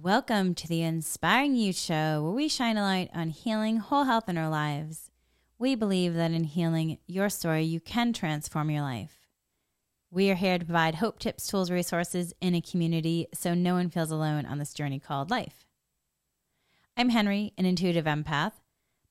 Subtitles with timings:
[0.00, 4.26] Welcome to the Inspiring You Show, where we shine a light on healing whole health
[4.26, 5.10] in our lives.
[5.58, 9.28] We believe that in healing your story, you can transform your life.
[10.10, 13.90] We are here to provide hope, tips, tools, resources in a community so no one
[13.90, 15.66] feels alone on this journey called life.
[16.96, 18.52] I'm Henry, an intuitive empath,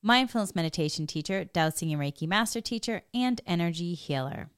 [0.02, 4.50] mindfulness meditation teacher, dowsing and Reiki master teacher, and energy healer.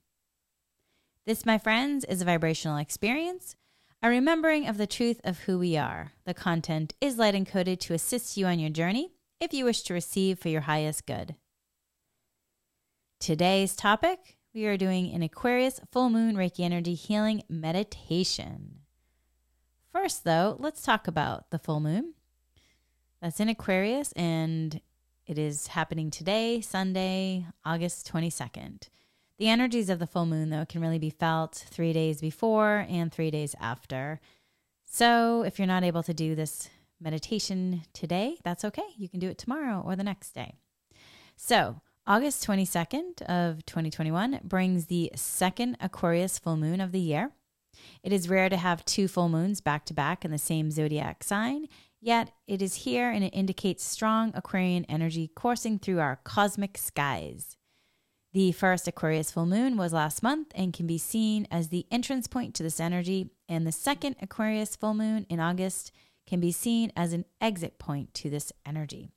[1.26, 3.56] This, my friends, is a vibrational experience
[4.04, 6.12] a remembering of the truth of who we are.
[6.26, 9.94] The content is light encoded to assist you on your journey if you wish to
[9.94, 11.36] receive for your highest good.
[13.18, 18.80] Today's topic we are doing an Aquarius full moon Reiki energy healing meditation.
[19.90, 22.12] First, though, let's talk about the full moon.
[23.22, 24.82] That's in Aquarius and
[25.26, 28.90] it is happening today, Sunday, August 22nd.
[29.38, 33.12] The energies of the full moon, though, can really be felt three days before and
[33.12, 34.20] three days after.
[34.86, 36.70] So if you're not able to do this
[37.00, 38.86] meditation today, that's okay.
[38.96, 40.54] You can do it tomorrow or the next day.
[41.36, 47.32] So, August 22nd of 2021 brings the second Aquarius full moon of the year.
[48.02, 51.24] It is rare to have two full moons back to back in the same zodiac
[51.24, 51.66] sign,
[52.00, 57.56] yet it is here and it indicates strong Aquarian energy coursing through our cosmic skies.
[58.34, 62.26] The first Aquarius full moon was last month and can be seen as the entrance
[62.26, 65.92] point to this energy, and the second Aquarius full moon in August
[66.26, 69.08] can be seen as an exit point to this energy.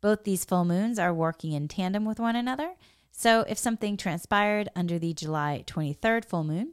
[0.00, 2.72] Both these full moons are working in tandem with one another,
[3.12, 6.72] so if something transpired under the July 23rd full moon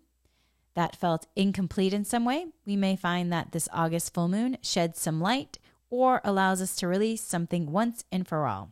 [0.76, 5.02] that felt incomplete in some way, we may find that this August full moon sheds
[5.02, 8.72] some light or allows us to release something once and for all.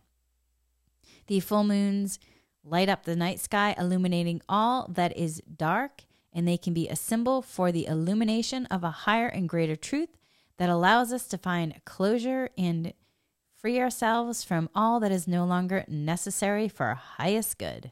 [1.28, 2.18] The full moons
[2.66, 6.96] light up the night sky, illuminating all that is dark, and they can be a
[6.96, 10.10] symbol for the illumination of a higher and greater truth
[10.58, 12.94] that allows us to find closure and
[13.56, 17.92] free ourselves from all that is no longer necessary for our highest good.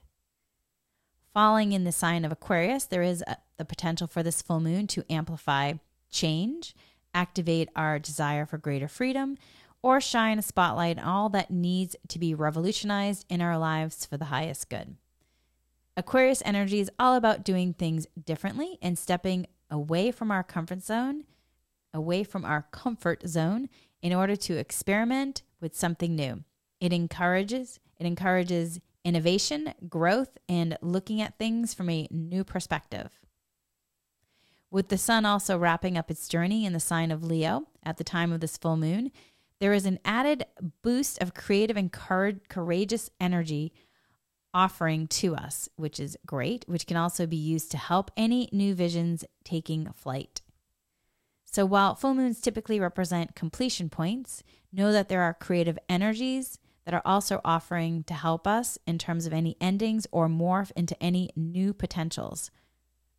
[1.34, 4.88] Falling in the sign of Aquarius, there is a, the potential for this full moon
[4.88, 5.74] to amplify
[6.12, 6.76] change,
[7.14, 9.38] activate our desire for greater freedom,
[9.84, 14.18] or shine a spotlight on all that needs to be revolutionized in our lives for
[14.18, 14.96] the highest good.
[15.96, 21.26] Aquarius energy is all about doing things differently and stepping away from our comfort zone,
[21.94, 23.70] away from our comfort zone
[24.02, 26.44] in order to experiment with something new.
[26.80, 33.20] It encourages it encourages innovation, growth and looking at things from a new perspective.
[34.72, 38.04] With the sun also wrapping up its journey in the sign of Leo at the
[38.04, 39.12] time of this full moon,
[39.64, 40.46] there is an added
[40.82, 41.90] boost of creative and
[42.50, 43.72] courageous energy
[44.54, 48.76] offering to us, which is great, which can also be used to help any new
[48.76, 50.42] visions taking flight.
[51.46, 54.44] So while full moons typically represent completion points,
[54.74, 59.26] know that there are creative energies that are also offering to help us in terms
[59.26, 62.52] of any endings or morph into any new potentials.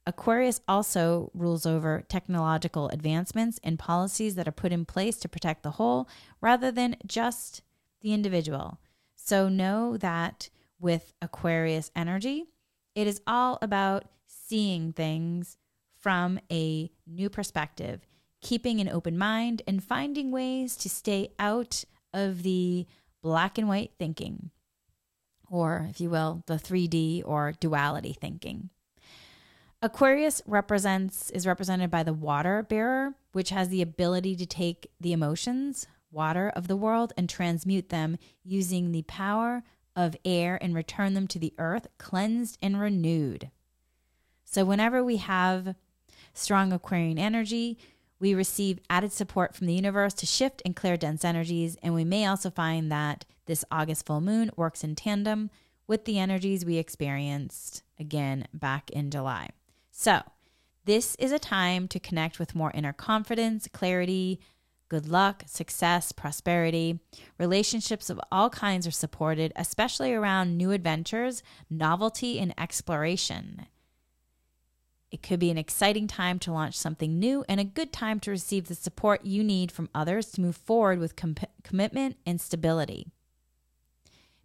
[0.06, 5.62] Aquarius also rules over technological advancements and policies that are put in place to protect
[5.62, 6.08] the whole
[6.40, 7.62] rather than just
[8.02, 8.78] the individual.
[9.14, 12.44] So know that with Aquarius energy,
[12.94, 15.56] it is all about seeing things
[15.98, 18.06] from a new perspective,
[18.42, 21.82] keeping an open mind, and finding ways to stay out
[22.12, 22.86] of the
[23.22, 24.50] black and white thinking,
[25.48, 28.68] or if you will, the 3D or duality thinking.
[29.84, 35.12] Aquarius represents is represented by the water bearer, which has the ability to take the
[35.12, 39.62] emotions, water of the world and transmute them using the power
[39.94, 43.50] of air and return them to the earth cleansed and renewed.
[44.46, 45.74] So whenever we have
[46.32, 47.76] strong Aquarian energy,
[48.18, 52.06] we receive added support from the universe to shift and clear dense energies, and we
[52.06, 55.50] may also find that this August full moon works in tandem
[55.86, 59.50] with the energies we experienced again back in July.
[59.96, 60.22] So,
[60.86, 64.40] this is a time to connect with more inner confidence, clarity,
[64.88, 66.98] good luck, success, prosperity.
[67.38, 73.66] Relationships of all kinds are supported, especially around new adventures, novelty, and exploration.
[75.12, 78.32] It could be an exciting time to launch something new and a good time to
[78.32, 83.06] receive the support you need from others to move forward with com- commitment and stability.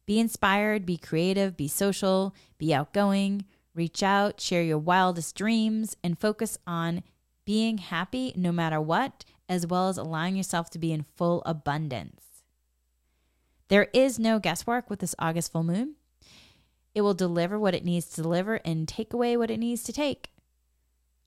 [0.05, 6.19] Be inspired, be creative, be social, be outgoing, Reach out, share your wildest dreams, and
[6.19, 7.03] focus on
[7.45, 12.21] being happy no matter what, as well as allowing yourself to be in full abundance.
[13.67, 15.95] There is no guesswork with this August full moon.
[16.95, 19.93] It will deliver what it needs to deliver and take away what it needs to
[19.93, 20.31] take,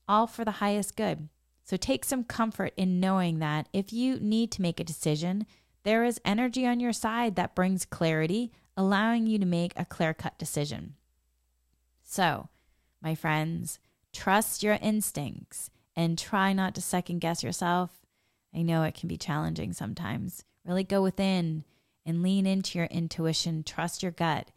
[0.07, 1.29] all for the highest good.
[1.63, 5.45] So take some comfort in knowing that if you need to make a decision,
[5.83, 10.13] there is energy on your side that brings clarity, allowing you to make a clear
[10.13, 10.95] cut decision.
[12.13, 12.49] So,
[13.01, 13.79] my friends,
[14.13, 18.05] trust your instincts and try not to second guess yourself.
[18.53, 20.45] I know it can be challenging sometimes.
[20.63, 21.63] Really go within
[22.05, 24.51] and lean into your intuition, trust your gut.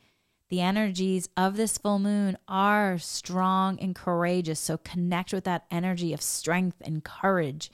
[0.50, 4.60] The energies of this full moon are strong and courageous.
[4.60, 7.70] So connect with that energy of strength and courage.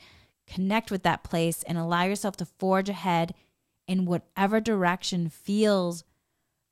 [0.46, 3.34] Connect with that place and allow yourself to forge ahead
[3.88, 6.05] in whatever direction feels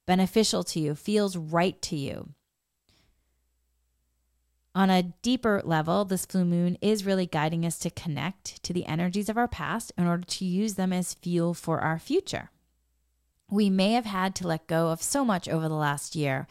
[0.06, 2.34] beneficial to you, feels right to you.
[4.72, 8.86] On a deeper level, this full moon is really guiding us to connect to the
[8.86, 12.50] energies of our past in order to use them as fuel for our future.
[13.50, 16.46] We may have had to let go of so much over the last year.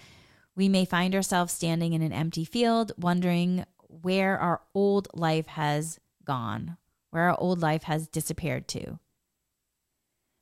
[0.53, 5.97] We may find ourselves standing in an empty field, wondering where our old life has
[6.25, 6.75] gone,
[7.11, 8.99] where our old life has disappeared to.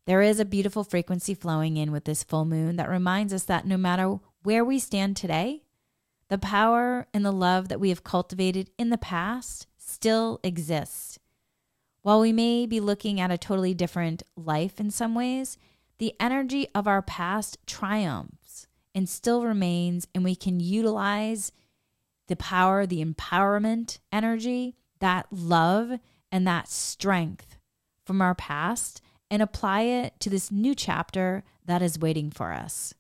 [0.08, 3.68] There is a beautiful frequency flowing in with this full moon that reminds us that
[3.68, 5.62] no matter where we stand today,
[6.30, 11.20] the power and the love that we have cultivated in the past still exists.
[12.02, 15.58] While we may be looking at a totally different life in some ways,
[15.98, 21.52] the energy of our past triumphs and still remains, and we can utilize
[22.28, 26.00] the power, the empowerment energy, that love,
[26.32, 27.58] and that strength
[28.06, 32.94] from our past and apply it to this new chapter that is waiting for us.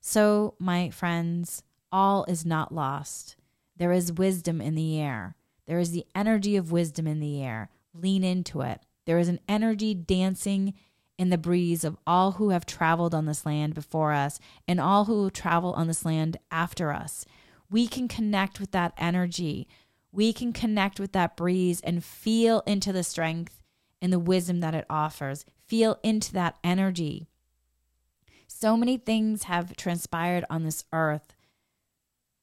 [0.00, 1.62] So, my friends,
[1.92, 3.36] all is not lost.
[3.76, 5.36] There is wisdom in the air.
[5.66, 7.70] There is the energy of wisdom in the air.
[7.94, 8.80] Lean into it.
[9.06, 10.74] There is an energy dancing
[11.18, 15.04] in the breeze of all who have traveled on this land before us and all
[15.04, 17.26] who will travel on this land after us.
[17.70, 19.68] We can connect with that energy.
[20.12, 23.60] We can connect with that breeze and feel into the strength
[24.00, 25.44] and the wisdom that it offers.
[25.66, 27.26] Feel into that energy.
[28.46, 31.34] So many things have transpired on this earth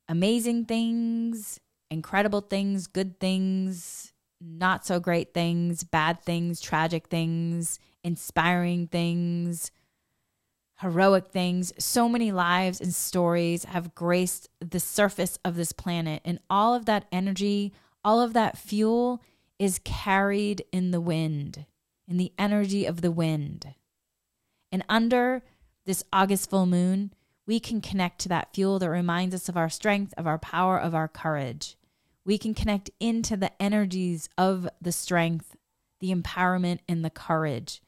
[0.07, 1.59] amazing things,
[1.89, 9.71] incredible things, good things, not so great things, bad things, tragic things, inspiring things,
[10.79, 11.73] heroic things.
[11.79, 16.85] So many lives and stories have graced the surface of this planet, and all of
[16.85, 17.73] that energy,
[18.03, 19.21] all of that fuel
[19.57, 21.65] is carried in the wind,
[22.07, 23.73] in the energy of the wind.
[24.71, 25.43] And under
[25.85, 27.13] this August full moon,
[27.47, 30.79] we can connect to that fuel that reminds us of our strength, of our power,
[30.79, 31.77] of our courage.
[32.25, 35.55] We can connect into the energies of the strength,
[35.99, 37.81] the empowerment, and the courage.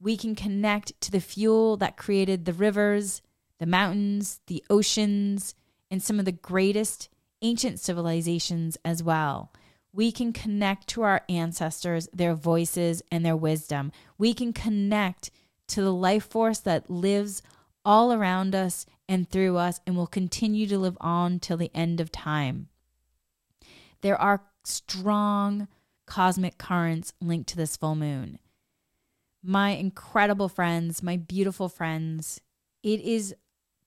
[0.00, 3.22] We can connect to the fuel that created the rivers,
[3.60, 5.54] the mountains, the oceans,
[5.88, 7.08] and some of the greatest
[7.42, 9.52] ancient civilizations as well.
[9.92, 13.92] We can connect to our ancestors, their voices, and their wisdom.
[14.18, 15.30] We can connect
[15.68, 17.42] to the life force that lives
[17.84, 22.00] all around us and through us and will continue to live on till the end
[22.00, 22.68] of time.
[24.00, 25.68] There are strong
[26.06, 28.38] cosmic currents linked to this full moon.
[29.42, 32.40] My incredible friends, my beautiful friends,
[32.82, 33.34] it is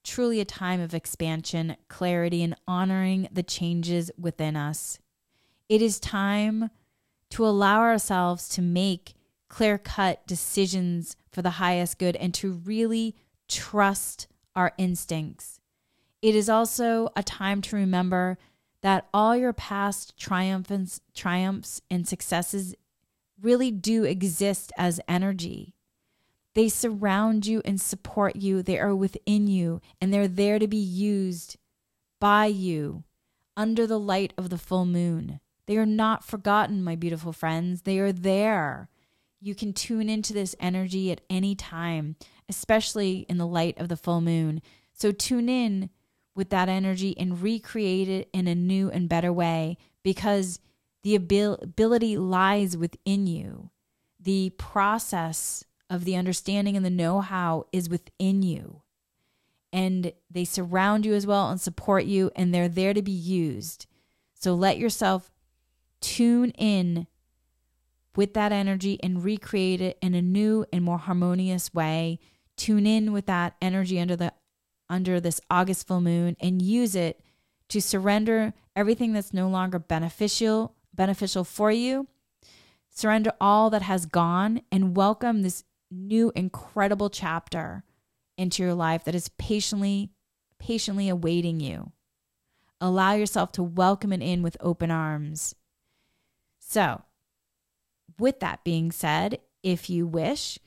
[0.04, 5.00] truly a time of expansion, clarity, and honoring the changes within us.
[5.68, 6.70] It is time
[7.32, 9.16] to allow ourselves to make
[9.50, 13.16] clear cut decisions for the highest good and to really
[13.48, 15.60] trust our instincts.
[16.22, 18.38] It is also a time to remember
[18.82, 22.76] that all your past triumphs, triumphs and successes
[23.42, 25.76] really do exist as energy.
[26.54, 28.64] They surround you and support you.
[28.64, 31.58] They are within you and they're there to be used
[32.20, 33.04] by you
[33.58, 35.40] under the light of the full moon.
[35.66, 37.82] They are not forgotten, my beautiful friends.
[37.82, 38.90] They are there.
[39.40, 42.16] You can tune into this energy at any time
[42.50, 44.62] especially in the light of the full moon.
[44.94, 45.90] So tune in
[46.36, 50.60] with that energy and recreate it in a new and better way because
[51.04, 53.70] the ability lies within you.
[54.20, 58.82] The process of the understanding and the know how is within you.
[59.72, 63.88] And they surround you as well and support you, and they're there to be used.
[64.34, 65.32] So let yourself
[66.00, 67.08] tune in
[68.16, 72.20] with that energy and recreate it in a new and more harmonious way
[72.58, 74.34] tune in with that energy under the
[74.90, 77.20] under this August full moon and use it
[77.70, 82.08] to surrender everything that's no longer beneficial beneficial for you.
[82.90, 87.84] Surrender all that has gone and welcome this new incredible chapter
[88.38, 90.12] into your life that is patiently
[90.60, 91.92] patiently awaiting you.
[92.80, 95.56] Allow yourself to welcome it in with open arms.
[96.60, 97.04] So,
[98.20, 100.60] with that being said, if you wish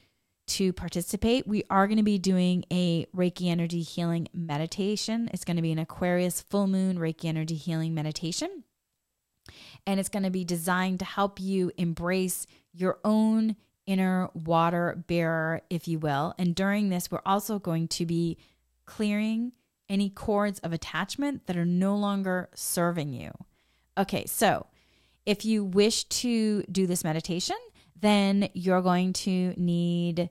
[0.49, 5.31] to participate, we are going to be doing a Reiki energy healing meditation.
[5.33, 8.65] It's going to be an Aquarius full moon Reiki energy healing meditation.
[9.87, 15.63] And it's going to be designed to help you embrace your own inner water bearer,
[15.71, 16.35] if you will.
[16.39, 18.37] And during this, we're also going to be
[18.85, 19.53] clearing
[19.89, 23.33] any cords of attachment that are no longer serving you.
[23.97, 24.67] Okay, so
[25.29, 27.57] if you wish to do this meditation,
[28.01, 30.31] then you're going to need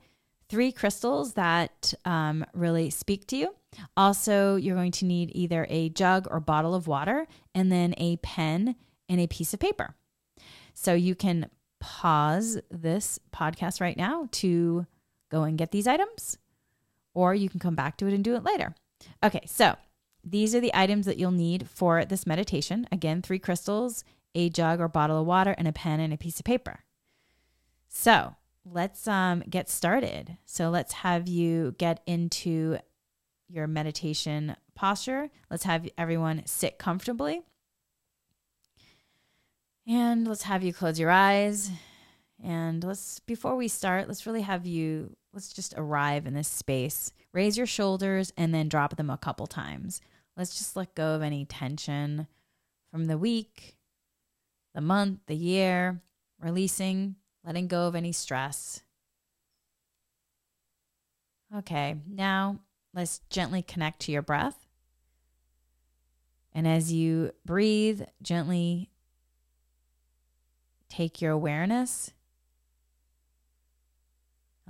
[0.50, 3.54] three crystals that um, really speak to you.
[3.96, 8.18] Also, you're going to need either a jug or bottle of water and then a
[8.18, 8.76] pen
[9.08, 9.94] and a piece of paper.
[10.74, 14.88] So you can pause this podcast right now to
[15.30, 16.40] go and get these items,
[17.14, 18.74] or you can come back to it and do it later.
[19.24, 19.76] Okay, so
[20.24, 22.88] these are the items that you'll need for this meditation.
[22.92, 24.04] Again, three crystals,
[24.36, 26.84] a jug or bottle of water, and a pen and a piece of paper.
[27.88, 30.38] So let's um, get started.
[30.46, 32.78] So let's have you get into
[33.50, 35.30] your meditation posture.
[35.50, 37.42] Let's have everyone sit comfortably.
[39.88, 41.72] And let's have you close your eyes.
[42.44, 47.14] And let's, before we start, let's really have you, let's just arrive in this space.
[47.32, 50.02] Raise your shoulders and then drop them a couple times.
[50.36, 52.28] Let's just let go of any tension
[52.92, 53.77] from the week,
[54.78, 56.00] the month, the year,
[56.40, 58.84] releasing, letting go of any stress.
[61.56, 62.60] Okay, now
[62.94, 64.68] let's gently connect to your breath.
[66.54, 68.92] And as you breathe, gently
[70.90, 72.12] take your awareness,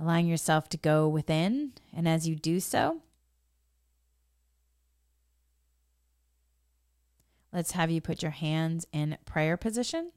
[0.00, 1.72] allowing yourself to go within.
[1.94, 3.02] And as you do so,
[7.52, 10.12] let's have you put your hands in prayer position.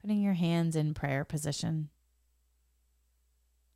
[0.00, 1.88] Putting your hands in prayer position.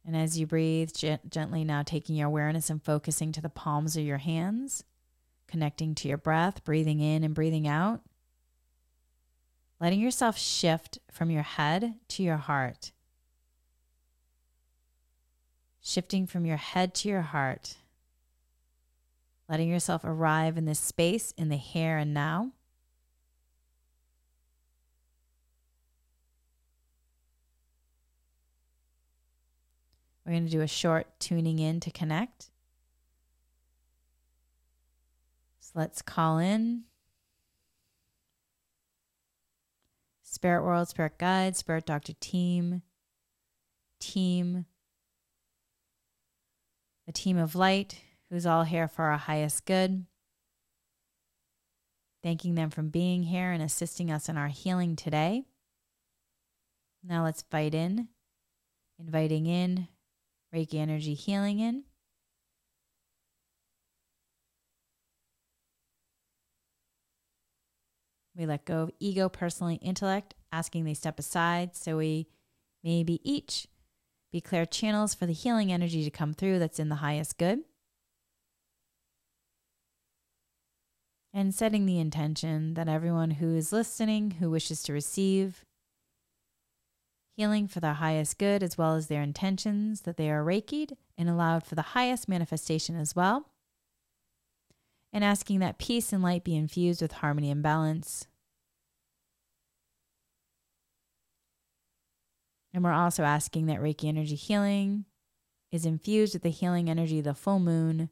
[0.07, 4.05] And as you breathe, gently now taking your awareness and focusing to the palms of
[4.05, 4.85] your hands,
[5.47, 8.03] connecting to your breath, breathing in and breathing out
[9.83, 12.93] letting yourself shift from your head to your heart.
[15.83, 17.75] Shifting from your head to your heart.
[19.49, 22.53] Letting yourself arrive in this space in the here and now.
[30.25, 32.51] We're going to do a short tuning in to connect.
[35.61, 36.85] So let's call in
[40.23, 42.83] Spirit World, Spirit Guide, Spirit Doctor Team,
[43.99, 44.67] Team,
[47.07, 48.01] the team of light,
[48.33, 50.07] who's all here for our highest good.
[52.23, 55.45] Thanking them for being here and assisting us in our healing today.
[57.05, 58.09] Now let's fight in,
[58.99, 59.87] inviting in
[60.55, 61.85] Reiki energy healing in.
[68.35, 72.29] We let go of ego, personally, intellect, asking they step aside so we
[72.83, 73.67] maybe each
[74.33, 77.61] be clear channels for the healing energy to come through that's in the highest good.
[81.35, 85.65] And setting the intention that everyone who is listening, who wishes to receive
[87.37, 91.31] healing for the highest good, as well as their intentions, that they are reikied and
[91.31, 93.47] allowed for the highest manifestation as well
[95.13, 98.27] and asking that peace and light be infused with harmony and balance.
[102.73, 105.05] And we're also asking that Reiki energy healing
[105.71, 108.09] is infused with the healing energy of the full moon.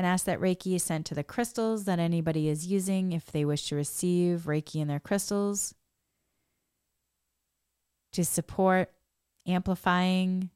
[0.00, 3.44] And ask that Reiki is sent to the crystals that anybody is using if they
[3.44, 5.74] wish to receive Reiki in their crystals
[8.12, 8.90] to support
[9.46, 10.48] amplifying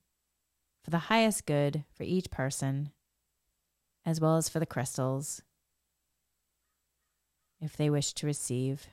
[0.82, 2.90] for the highest good for each person
[4.06, 5.42] as well as for the crystals
[7.60, 8.86] if they wish to receive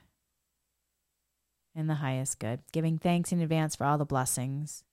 [1.74, 4.84] in the highest good, giving thanks in advance for all the blessings.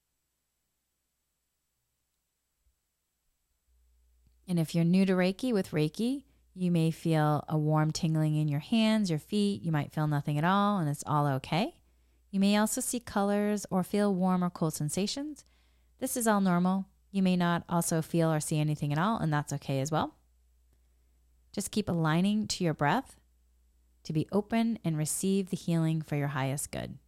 [4.49, 6.25] And if you're new to Reiki with Reiki,
[6.55, 9.63] you may feel a warm tingling in your hands, your feet.
[9.63, 11.77] You might feel nothing at all, and it's all okay.
[12.31, 15.45] You may also see colors or feel warm or cold sensations.
[16.01, 16.87] This is all normal.
[17.11, 20.15] You may not also feel or see anything at all, and that's okay as well.
[21.53, 23.17] Just keep aligning to your breath
[24.05, 26.99] to be open and receive the healing for your highest good.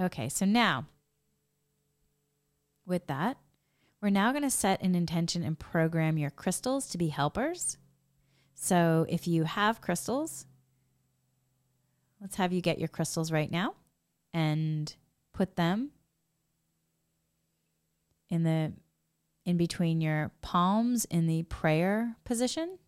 [0.00, 0.86] Okay, so now
[2.84, 3.38] with that,
[4.06, 7.76] we're now going to set an intention and program your crystals to be helpers.
[8.54, 10.46] So if you have crystals,
[12.20, 13.74] let's have you get your crystals right now
[14.32, 14.94] and
[15.34, 15.90] put them
[18.30, 18.74] in the
[19.44, 22.78] in between your palms in the prayer position,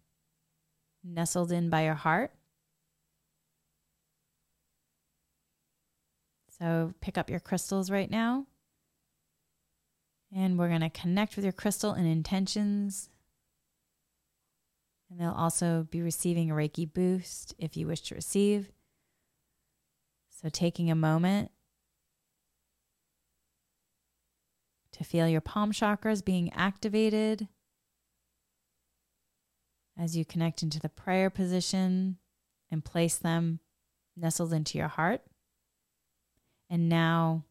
[1.03, 2.31] nestled in by your heart.
[6.61, 8.47] So pick up your crystals right now.
[10.35, 13.09] And we're going to connect with your crystal and intentions.
[15.11, 18.71] And they'll also be receiving a Reiki boost if you wish to receive.
[20.29, 21.51] So taking a moment
[24.93, 27.49] to feel your palm chakras being activated
[29.99, 32.19] as you connect into the prayer position
[32.71, 33.61] and place them
[34.17, 35.23] nestled into your heart.
[36.71, 37.45] And now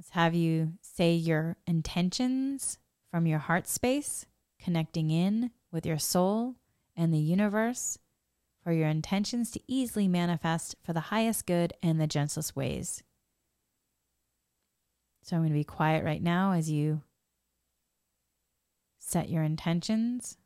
[0.00, 2.78] let's have you say your intentions
[3.10, 4.24] from your heart space,
[4.58, 6.54] connecting in with your soul
[6.96, 7.98] and the universe
[8.64, 13.02] for your intentions to easily manifest for the highest good and the gentlest ways.
[15.20, 17.02] So I'm going to be quiet right now as you
[18.98, 20.38] set your intentions.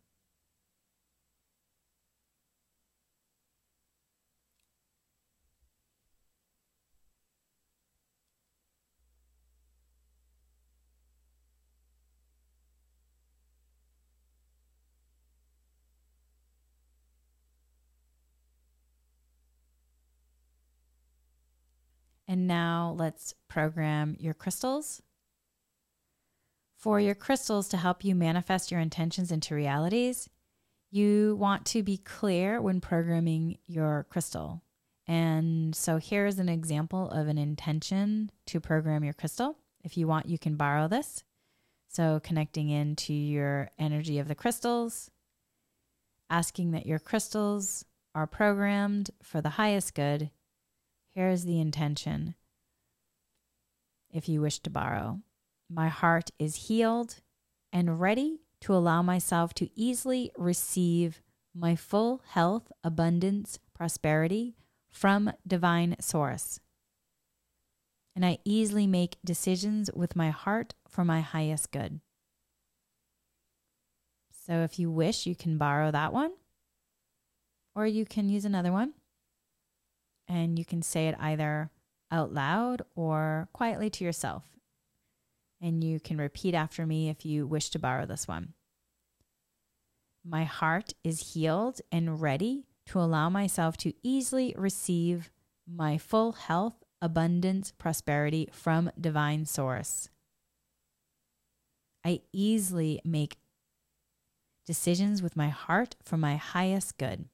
[22.26, 25.02] And now let's program your crystals.
[26.76, 30.28] For your crystals to help you manifest your intentions into realities,
[30.90, 34.62] you want to be clear when programming your crystal.
[35.06, 39.56] And so here's an example of an intention to program your crystal.
[39.82, 41.24] If you want, you can borrow this.
[41.88, 45.10] So connecting into your energy of the crystals,
[46.30, 50.30] asking that your crystals are programmed for the highest good
[51.14, 52.34] Here's the intention
[54.10, 55.20] if you wish to borrow.
[55.70, 57.20] My heart is healed
[57.72, 61.22] and ready to allow myself to easily receive
[61.54, 64.56] my full health, abundance, prosperity
[64.90, 66.58] from divine source.
[68.16, 72.00] And I easily make decisions with my heart for my highest good.
[74.46, 76.32] So if you wish, you can borrow that one
[77.76, 78.94] or you can use another one
[80.28, 81.70] and you can say it either
[82.10, 84.44] out loud or quietly to yourself.
[85.60, 88.54] And you can repeat after me if you wish to borrow this one.
[90.24, 95.30] My heart is healed and ready to allow myself to easily receive
[95.66, 100.08] my full health, abundance, prosperity from divine source.
[102.04, 103.38] I easily make
[104.66, 107.26] decisions with my heart for my highest good.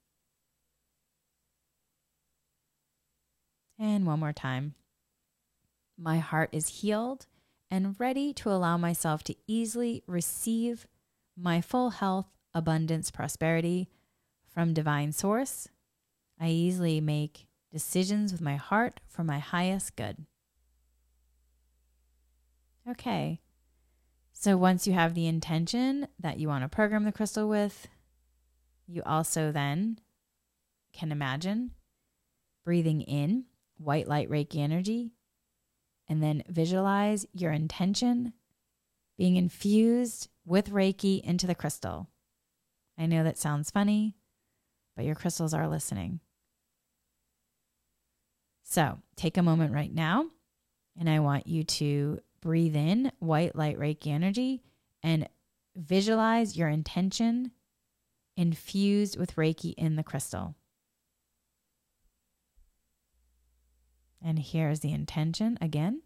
[3.81, 4.75] And one more time.
[5.97, 7.25] My heart is healed
[7.71, 10.87] and ready to allow myself to easily receive
[11.35, 13.88] my full health, abundance, prosperity
[14.53, 15.69] from divine source.
[16.38, 20.27] I easily make decisions with my heart for my highest good.
[22.88, 23.40] Okay.
[24.33, 27.88] So once you have the intention that you want to program the crystal with,
[28.87, 30.01] you also then
[30.93, 31.71] can imagine
[32.64, 33.45] breathing in
[33.81, 35.12] white light Reiki energy,
[36.09, 38.33] and then visualize your intention
[39.16, 42.09] being infused with Reiki into the crystal.
[42.99, 44.16] I know that sounds funny,
[44.97, 46.21] but your crystals are listening.
[48.64, 50.27] So take a moment right now,
[50.99, 54.62] and I want you to breathe in white light Reiki energy
[55.03, 55.29] and
[55.77, 57.53] visualize your intention
[58.37, 60.55] infused with Reiki in the crystal.
[64.23, 66.03] And here's the intention again.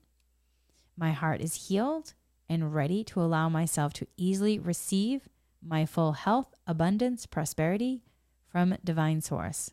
[0.97, 2.15] My heart is healed
[2.49, 5.29] and ready to allow myself to easily receive
[5.63, 8.03] my full health, abundance, prosperity
[8.47, 9.71] from divine source.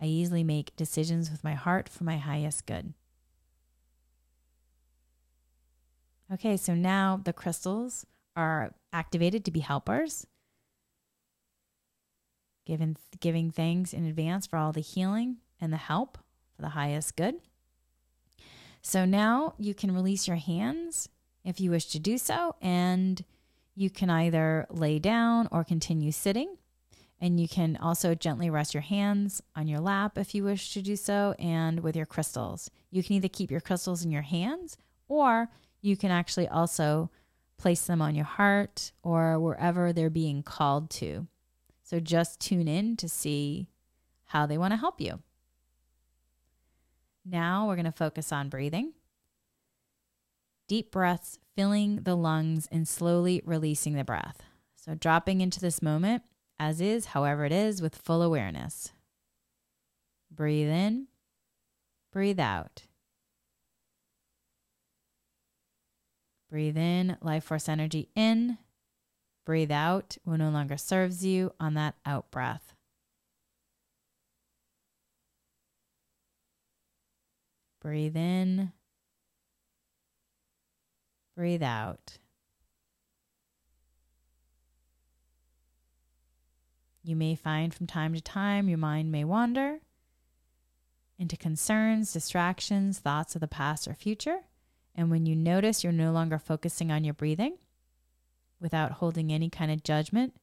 [0.00, 2.94] I easily make decisions with my heart for my highest good.
[6.32, 10.26] Okay, so now the crystals are activated to be helpers,
[12.64, 16.18] giving, giving thanks in advance for all the healing and the help
[16.54, 17.34] for the highest good.
[18.82, 21.08] So now you can release your hands
[21.44, 23.22] if you wish to do so, and
[23.74, 26.56] you can either lay down or continue sitting.
[27.20, 30.82] And you can also gently rest your hands on your lap if you wish to
[30.82, 32.70] do so, and with your crystals.
[32.90, 34.76] You can either keep your crystals in your hands
[35.08, 35.48] or
[35.82, 37.10] you can actually also
[37.58, 41.26] place them on your heart or wherever they're being called to.
[41.82, 43.68] So just tune in to see
[44.26, 45.20] how they want to help you.
[47.30, 48.92] Now we're going to focus on breathing.
[50.68, 54.42] Deep breaths filling the lungs and slowly releasing the breath.
[54.74, 56.24] So dropping into this moment
[56.58, 58.92] as is, however it is, with full awareness.
[60.30, 61.06] Breathe in,
[62.12, 62.82] breathe out.
[66.50, 68.58] Breathe in, life force energy in.
[69.46, 72.74] Breathe out what no longer serves you on that out breath.
[77.80, 78.72] Breathe in.
[81.36, 82.18] Breathe out.
[87.02, 89.78] You may find from time to time your mind may wander
[91.18, 94.40] into concerns, distractions, thoughts of the past or future.
[94.94, 97.56] And when you notice you're no longer focusing on your breathing
[98.60, 100.34] without holding any kind of judgment,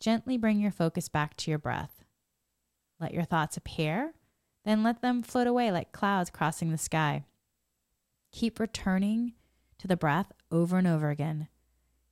[0.00, 2.04] gently bring your focus back to your breath.
[2.98, 4.14] Let your thoughts appear
[4.68, 7.24] then let them float away like clouds crossing the sky.
[8.32, 9.32] Keep returning
[9.78, 11.48] to the breath over and over again.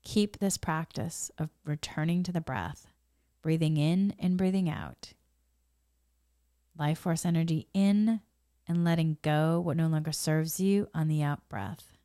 [0.02, 2.86] Keep this practice of returning to the breath,
[3.42, 5.12] breathing in and breathing out.
[6.78, 8.20] Life force energy in
[8.66, 11.95] and letting go what no longer serves you on the out breath.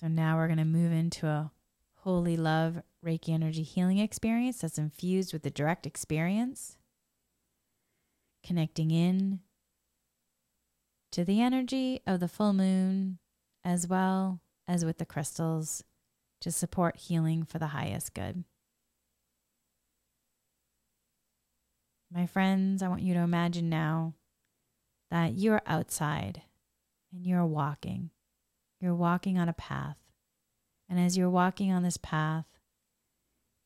[0.00, 1.50] So now we're going to move into a
[1.96, 6.78] holy love Reiki energy healing experience that's infused with the direct experience,
[8.42, 9.40] connecting in
[11.12, 13.18] to the energy of the full moon
[13.62, 15.84] as well as with the crystals
[16.40, 18.44] to support healing for the highest good.
[22.10, 24.14] My friends, I want you to imagine now
[25.10, 26.40] that you're outside
[27.12, 28.08] and you're walking
[28.80, 29.96] you're walking on a path.
[30.88, 32.46] And as you're walking on this path,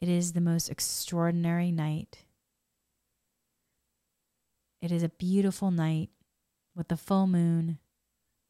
[0.00, 2.24] it is the most extraordinary night.
[4.82, 6.10] It is a beautiful night
[6.76, 7.78] with the full moon.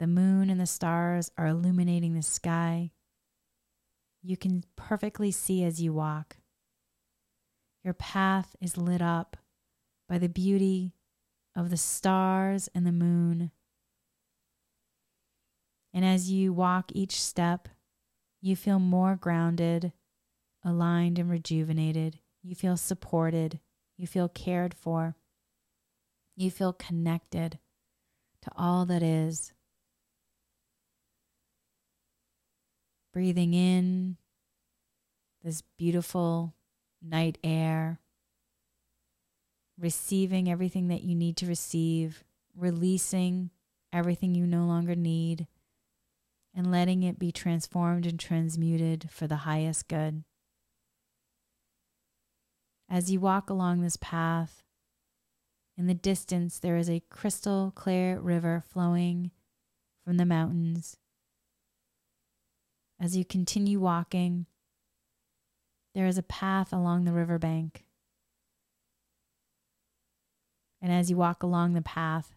[0.00, 2.90] The moon and the stars are illuminating the sky.
[4.22, 6.38] You can perfectly see as you walk.
[7.84, 9.36] Your path is lit up
[10.08, 10.94] by the beauty
[11.54, 13.52] of the stars and the moon
[15.94, 17.68] and as you walk each step,
[18.42, 19.92] you feel more grounded,
[20.64, 22.18] aligned, and rejuvenated.
[22.42, 23.60] You feel supported.
[23.96, 25.14] You feel cared for.
[26.36, 27.60] You feel connected
[28.42, 29.52] to all that is.
[33.12, 34.16] Breathing in
[35.44, 36.54] this beautiful
[37.00, 38.00] night air,
[39.78, 42.24] receiving everything that you need to receive,
[42.56, 43.50] releasing
[43.92, 45.46] everything you no longer need
[46.54, 50.22] and letting it be transformed and transmuted for the highest good.
[52.88, 54.62] As you walk along this path,
[55.76, 59.32] in the distance there is a crystal clear river flowing
[60.04, 60.96] from the mountains.
[63.00, 64.46] As you continue walking,
[65.94, 67.84] there is a path along the riverbank.
[70.80, 72.34] And as you walk along the path,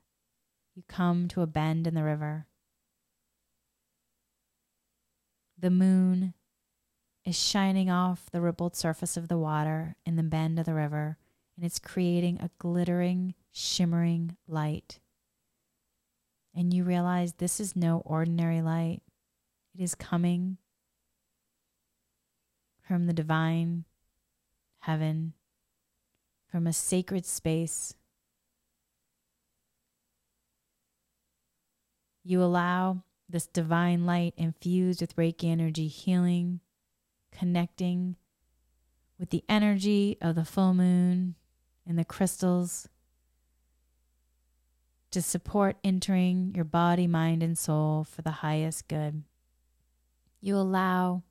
[0.74, 2.47] you come to a bend in the river.
[5.60, 6.34] The moon
[7.26, 11.18] is shining off the rippled surface of the water in the bend of the river,
[11.56, 15.00] and it's creating a glittering, shimmering light.
[16.56, 19.02] And you realize this is no ordinary light,
[19.74, 20.58] it is coming
[22.88, 23.86] from the divine
[24.82, 25.34] heaven,
[26.50, 27.96] from a sacred space.
[32.24, 36.62] You allow this divine light infused with Reiki energy healing,
[37.32, 38.16] connecting
[39.20, 41.36] with the energy of the full moon
[41.86, 42.88] and the crystals
[45.12, 49.24] to support entering your body, mind, and soul for the highest good.
[50.42, 51.24] You allow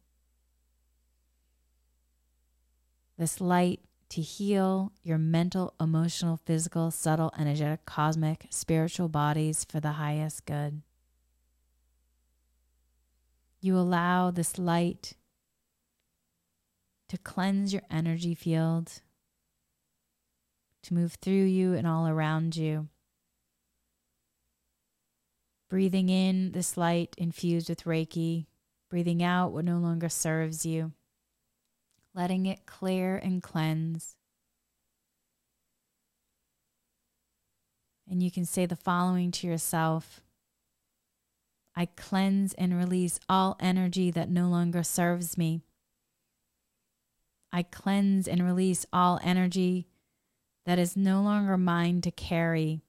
[3.18, 3.80] this light
[4.10, 10.82] to heal your mental, emotional, physical, subtle, energetic, cosmic, spiritual bodies for the highest good.
[13.66, 15.14] You allow this light
[17.08, 19.02] to cleanse your energy field,
[20.84, 22.86] to move through you and all around you.
[25.68, 28.46] Breathing in this light infused with Reiki,
[28.88, 30.92] breathing out what no longer serves you,
[32.14, 34.14] letting it clear and cleanse.
[38.08, 40.20] And you can say the following to yourself
[41.76, 45.60] I cleanse and release all energy that no longer serves me.
[47.52, 49.86] I cleanse and release all energy
[50.64, 52.80] that is no longer mine to carry.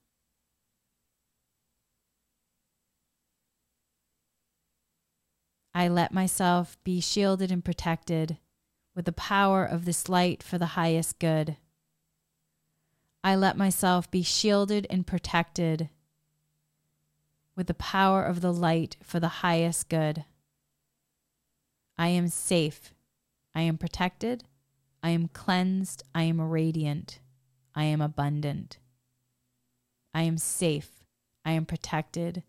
[5.75, 8.37] I let myself be shielded and protected
[8.95, 11.57] with the power of this light for the highest good.
[13.23, 15.89] I let myself be shielded and protected
[17.57, 20.23] with the power of the light for the highest good.
[21.97, 22.93] I am safe.
[23.55, 24.43] I am protected.
[25.01, 26.03] I am cleansed.
[26.13, 27.19] I am radiant.
[27.73, 28.77] I am abundant.
[30.13, 31.03] I am safe.
[31.43, 32.43] I am protected.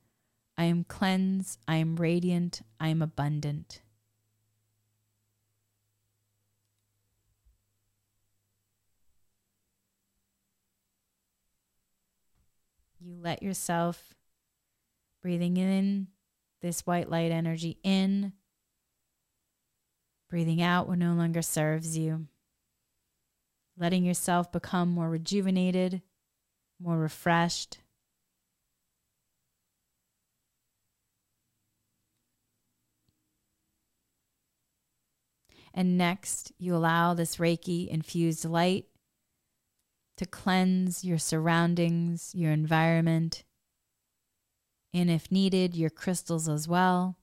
[0.58, 1.58] I am cleansed.
[1.66, 2.60] I am radiant.
[2.78, 3.80] I am abundant.
[13.00, 14.17] You let yourself
[15.28, 16.06] breathing in
[16.62, 18.32] this white light energy in,
[20.30, 22.26] breathing out what no longer serves you,
[23.76, 26.00] letting yourself become more rejuvenated,
[26.80, 27.76] more refreshed.
[35.74, 38.86] And next, you allow this Reiki infused light
[40.16, 43.44] to cleanse your surroundings, your environment,
[44.98, 47.16] and if needed, your crystals as well.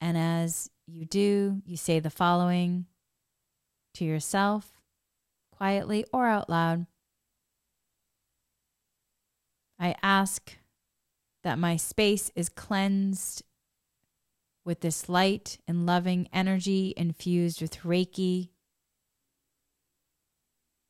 [0.00, 2.86] And as you do, you say the following
[3.94, 4.72] to yourself,
[5.50, 6.86] quietly or out loud
[9.78, 10.56] I ask
[11.42, 13.42] that my space is cleansed
[14.64, 18.48] with this light and loving energy infused with Reiki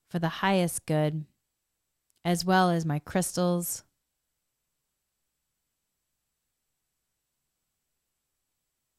[0.09, 1.25] for the highest good,
[2.25, 3.83] as well as my crystals.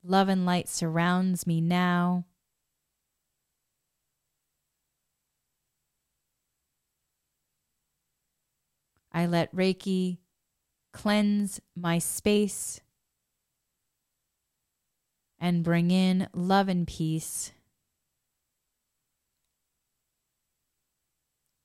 [0.07, 2.25] Love and light surrounds me now.
[9.11, 10.19] I let Reiki
[10.93, 12.81] cleanse my space
[15.39, 17.51] and bring in love and peace.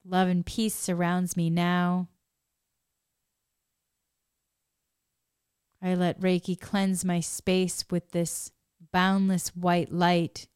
[0.02, 2.08] Love and peace surrounds me now.
[5.82, 8.52] I let Reiki cleanse my space with this
[8.92, 10.46] boundless white light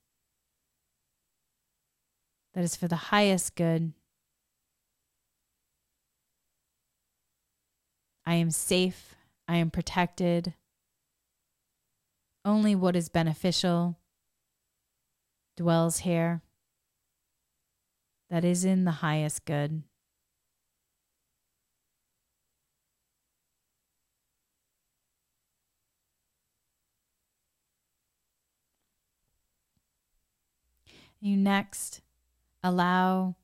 [2.52, 3.92] that is for the highest good.
[8.26, 9.14] I am safe.
[9.48, 10.54] I am protected.
[12.44, 13.98] Only what is beneficial
[15.56, 16.42] dwells here
[18.30, 19.82] that is in the highest good.
[31.24, 32.02] You next
[32.62, 33.36] allow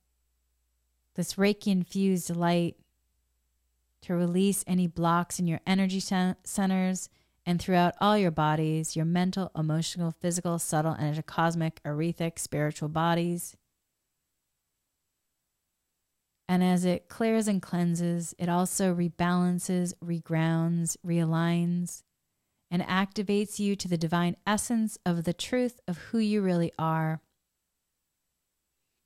[1.14, 2.76] this Reiki infused light
[4.02, 7.08] to release any blocks in your energy centers
[7.46, 13.56] and throughout all your bodies your mental, emotional, physical, subtle, and cosmic, etheric, spiritual bodies.
[16.46, 22.02] And as it clears and cleanses, it also rebalances, regrounds, realigns,
[22.70, 27.22] and activates you to the divine essence of the truth of who you really are.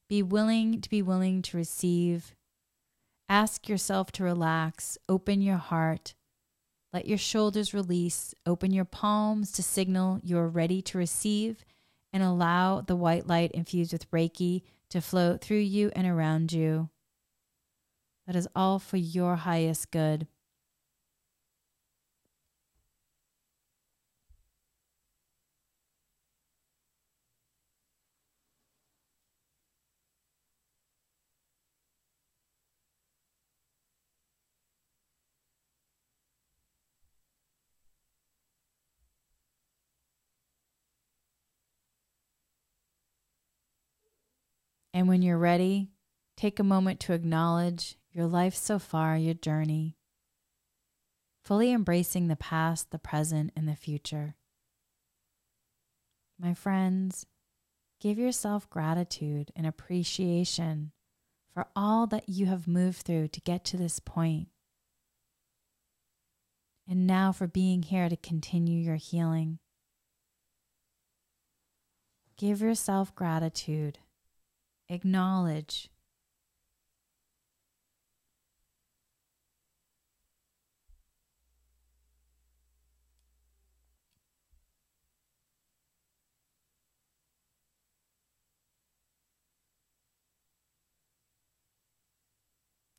[0.09, 2.35] Be willing to be willing to receive.
[3.29, 6.15] Ask yourself to relax, open your heart,
[6.93, 11.65] let your shoulders release, open your palms to signal you're ready to receive,
[12.13, 16.91] and allow the white light infused with Reiki to flow through you and around you.
[18.27, 20.29] That is all for your highest good.
[44.95, 45.89] And when you're ready,
[46.37, 49.97] take a moment to acknowledge your life so far, your journey,
[51.45, 54.37] fully embracing the past, the present, and the future.
[56.39, 57.27] My friends,
[58.01, 60.93] give yourself gratitude and appreciation
[61.53, 64.47] for all that you have moved through to get to this point.
[66.89, 69.59] And now for being here to continue your healing.
[72.37, 73.99] Give yourself gratitude
[74.89, 75.89] acknowledge.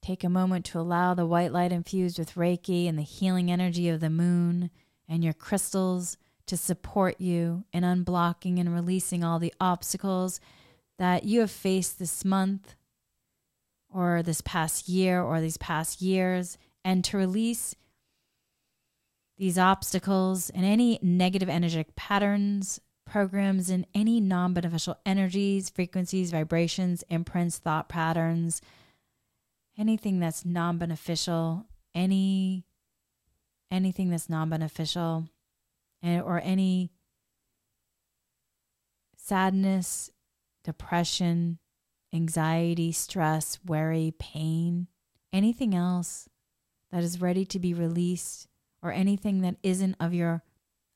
[0.06, 3.90] Take a moment to allow the white light infused with Reiki and the healing energy
[3.90, 4.70] of the moon
[5.10, 10.40] and your crystals to support you in unblocking and releasing all the obstacles
[10.98, 12.76] that you have faced this month
[13.94, 17.76] or this past year or these past years, and to release
[19.38, 27.04] these obstacles and any negative energetic patterns, programs, and any non beneficial energies, frequencies, vibrations,
[27.10, 28.62] imprints, thought patterns
[29.78, 32.66] anything that's non-beneficial, any
[33.72, 35.28] anything that's non-beneficial
[36.04, 36.92] or any
[39.18, 40.12] sadness,
[40.66, 41.60] depression,
[42.12, 44.88] anxiety, stress, worry, pain,
[45.32, 46.28] anything else
[46.92, 48.48] that is ready to be released
[48.82, 50.44] or anything that isn't of your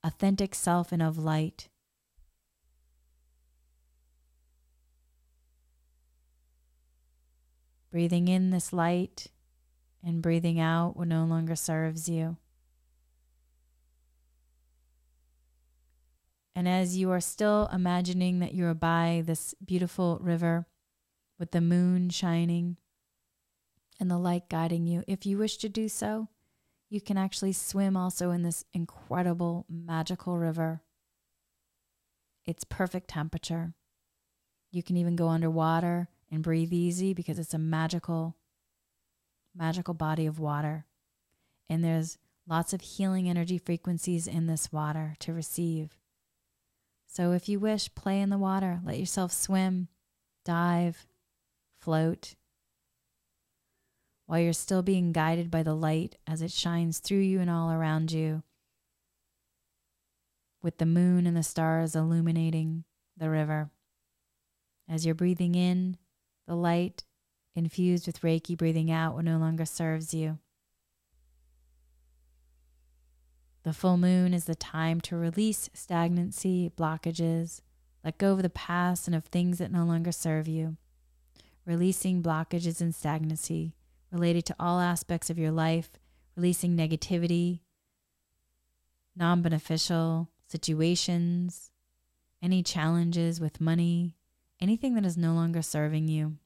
[0.02, 1.68] authentic self and of light.
[7.92, 9.28] Breathing in this light
[10.04, 12.36] and breathing out what no longer serves you.
[16.54, 20.66] And as you are still imagining that you are by this beautiful river
[21.38, 22.76] with the moon shining
[23.98, 26.28] and the light guiding you, if you wish to do so,
[26.88, 30.82] you can actually swim also in this incredible, magical river.
[32.44, 33.74] It's perfect temperature.
[34.72, 38.36] You can even go underwater and breathe easy because it's a magical,
[39.54, 40.86] magical body of water.
[41.68, 45.99] And there's lots of healing energy frequencies in this water to receive.
[47.12, 49.88] So if you wish, play in the water, let yourself swim,
[50.44, 51.08] dive,
[51.80, 52.36] float,
[54.26, 57.72] while you're still being guided by the light as it shines through you and all
[57.72, 58.44] around you,
[60.62, 62.84] with the moon and the stars illuminating
[63.16, 63.70] the river.
[64.88, 65.96] As you're breathing in,
[66.46, 67.02] the light
[67.56, 70.38] infused with Reiki breathing out what no longer serves you.
[73.70, 77.60] The full moon is the time to release stagnancy, blockages,
[78.02, 80.76] let go of the past and of things that no longer serve you.
[81.64, 83.76] Releasing blockages and stagnancy
[84.10, 85.90] related to all aspects of your life,
[86.34, 87.60] releasing negativity,
[89.14, 91.70] non beneficial situations,
[92.42, 94.16] any challenges with money,
[94.60, 96.38] anything that is no longer serving you.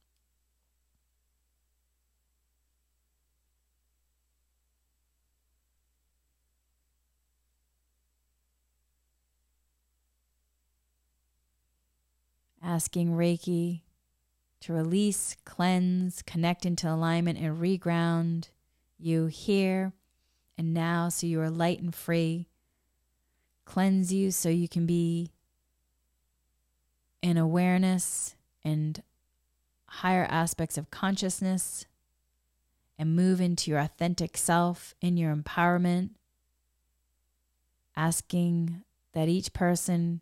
[12.65, 13.81] Asking Reiki
[14.61, 18.49] to release, cleanse, connect into alignment, and reground
[18.97, 19.93] you here
[20.57, 22.47] and now so you are light and free.
[23.65, 25.31] Cleanse you so you can be
[27.21, 29.01] in awareness and
[29.87, 31.85] higher aspects of consciousness
[32.97, 36.11] and move into your authentic self in your empowerment,
[37.95, 40.21] asking that each person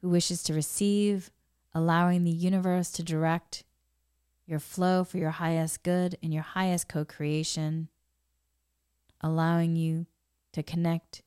[0.00, 1.30] who wishes to receive,
[1.74, 3.64] allowing the universe to direct
[4.46, 7.88] your flow for your highest good and your highest co creation,
[9.20, 10.06] allowing you
[10.52, 11.22] to connect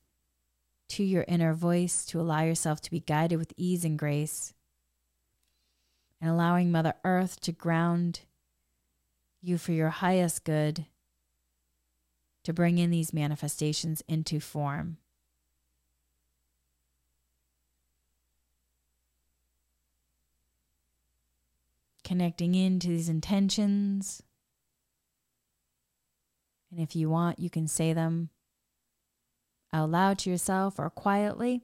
[0.88, 4.52] to your inner voice to allow yourself to be guided with ease and grace,
[6.20, 8.20] and allowing Mother Earth to ground
[9.40, 10.86] you for your highest good
[12.44, 14.98] to bring in these manifestations into form.
[22.12, 24.22] Connecting into these intentions.
[26.70, 28.28] And if you want, you can say them
[29.72, 31.62] out loud to yourself or quietly.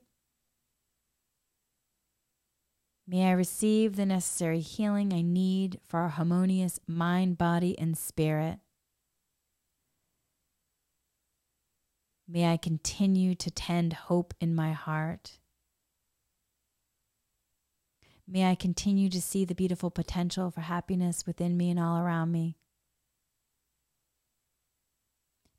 [3.06, 8.58] May I receive the necessary healing I need for a harmonious mind, body, and spirit.
[12.26, 15.40] May I continue to tend hope in my heart.
[18.30, 22.30] May I continue to see the beautiful potential for happiness within me and all around
[22.30, 22.58] me.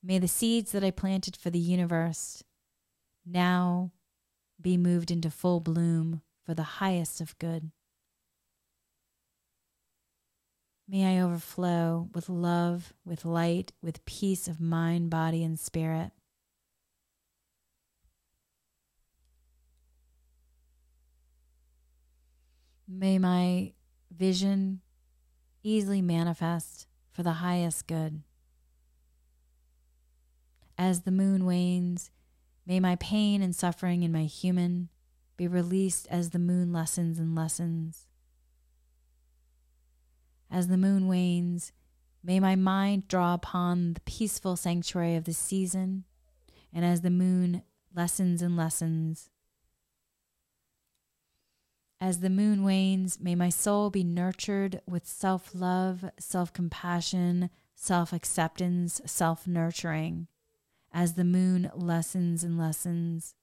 [0.03, 2.43] May the seeds that I planted for the universe
[3.25, 3.91] now
[4.61, 7.71] be moved into full bloom for the highest of good.
[10.87, 16.11] May I overflow with love, with light, with peace of mind, body, and spirit.
[22.89, 23.73] May my
[24.11, 24.81] vision
[25.63, 28.23] easily manifest for the highest good.
[30.77, 32.09] As the moon wanes,
[32.65, 34.89] may my pain and suffering in my human
[35.37, 38.07] be released as the moon lessens and lessens.
[40.49, 41.71] As the moon wanes,
[42.23, 46.03] May my mind draw upon the peaceful sanctuary of the season,
[46.73, 47.63] and as the moon
[47.95, 49.29] lessens and lessens,
[52.01, 58.13] as the moon wanes, may my soul be nurtured with self love, self compassion, self
[58.13, 60.27] acceptance, self nurturing.
[60.91, 63.35] As the moon lessens and lessens,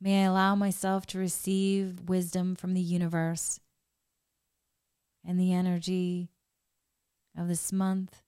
[0.00, 3.60] May I allow myself to receive wisdom from the universe
[5.24, 6.32] and the energy
[7.38, 8.20] of this month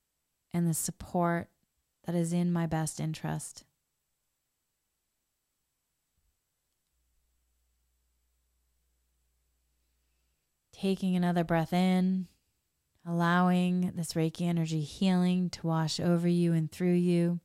[0.52, 1.48] and the support
[2.06, 3.64] that is in my best interest.
[10.84, 12.26] Taking another breath in,
[13.06, 17.40] allowing this Reiki energy healing to wash over you and through you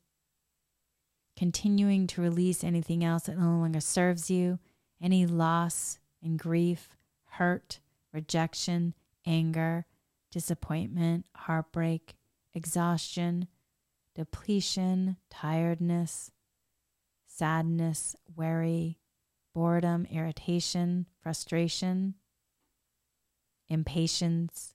[1.38, 4.60] continuing to release anything else that no longer serves you,
[5.02, 6.90] any loss and grief,
[7.30, 7.80] hurt,
[8.12, 8.94] rejection,
[9.26, 9.86] anger,
[10.32, 12.18] disappointment, heartbreak,
[12.54, 13.48] exhaustion,
[14.16, 16.30] depletion, tiredness,
[17.26, 19.00] sadness, worry,
[19.56, 22.16] boredom, irritation, frustration,
[23.70, 24.74] impatience,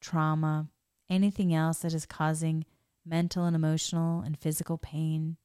[0.00, 0.68] trauma,
[1.08, 2.64] anything else that is causing
[3.04, 5.36] mental and emotional and physical pain.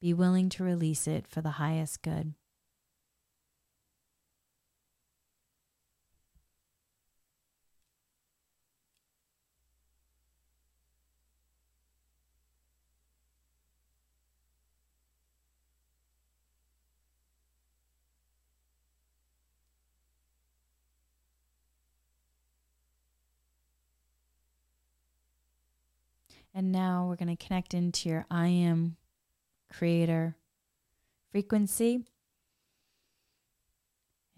[0.00, 2.34] Be willing to release it for the highest good.
[26.54, 28.96] And now we're going to connect into your I am
[29.72, 30.36] creator
[31.30, 32.04] frequency.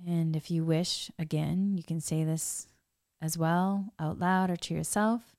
[0.07, 2.69] And if you wish, again, you can say this
[3.21, 5.35] as well out loud or to yourself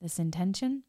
[0.00, 0.84] this intention.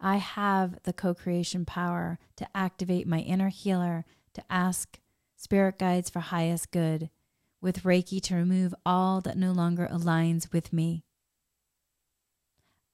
[0.00, 5.00] I have the co creation power to activate my inner healer to ask
[5.36, 7.10] spirit guides for highest good,
[7.60, 11.04] with Reiki to remove all that no longer aligns with me.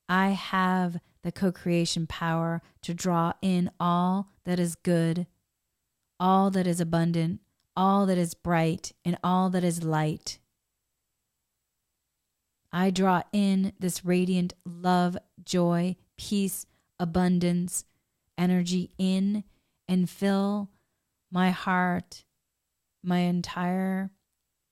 [0.08, 5.26] I have the co creation power to draw in all that is good,
[6.20, 7.40] all that is abundant,
[7.76, 10.38] all that is bright, and all that is light.
[12.72, 16.66] I draw in this radiant love, joy, peace,
[16.98, 17.84] abundance,
[18.36, 19.44] energy in
[19.88, 20.70] and fill
[21.30, 22.24] my heart,
[23.02, 24.10] my entire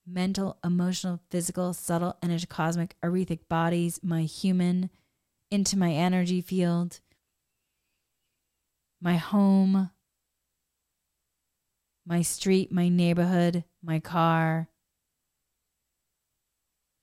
[0.07, 4.91] mental, emotional, physical, subtle, and cosmic, etheric bodies, my human,
[5.53, 7.01] into my energy field,
[9.03, 9.91] my home,
[12.07, 14.69] my street, my neighborhood, my car,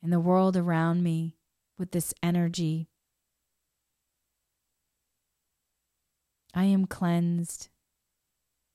[0.01, 1.37] and the world around me
[1.77, 2.89] with this energy.
[6.55, 7.69] I am cleansed.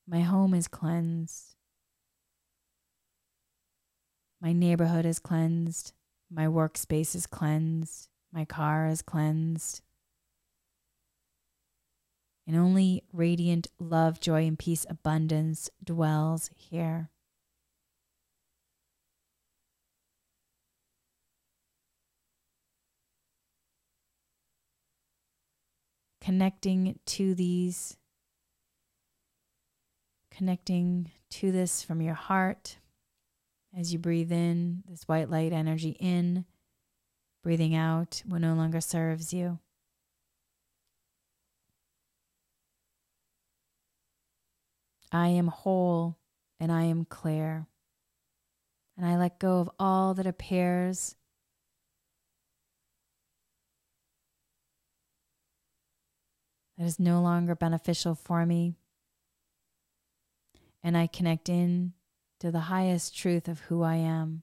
[0.07, 1.57] My home is cleansed.
[4.41, 5.93] My neighborhood is cleansed.
[6.31, 8.09] My workspace is cleansed.
[8.35, 9.81] My car is cleansed.
[12.49, 17.11] And only radiant love, joy, and peace abundance dwells here.
[26.21, 27.99] Connecting to these,
[30.31, 32.79] connecting to this from your heart
[33.79, 36.45] as you breathe in this white light energy in
[37.45, 39.59] breathing out what no longer serves you.
[45.13, 46.17] I am whole
[46.59, 47.67] and I am clear.
[48.97, 51.17] And I let go of all that appears
[56.79, 58.75] that is no longer beneficial for me.
[60.83, 61.93] And I connect in
[62.41, 64.43] to the highest truth of who I am.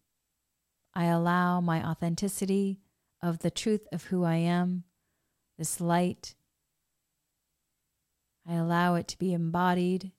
[0.93, 2.77] I allow my authenticity
[3.21, 4.83] of the truth of who I am,
[5.57, 6.35] this light.
[8.47, 10.11] I allow it to be embodied,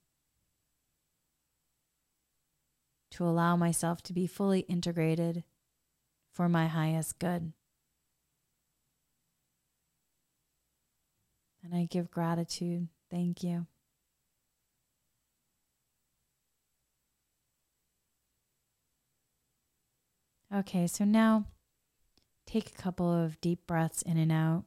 [3.11, 5.43] to allow myself to be fully integrated
[6.31, 7.53] for my highest good.
[11.63, 12.87] And I give gratitude.
[13.09, 13.67] Thank you.
[20.53, 21.45] Okay, so now
[22.45, 24.63] Take a couple of deep breaths in and out.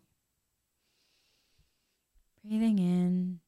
[2.44, 3.40] Breathing in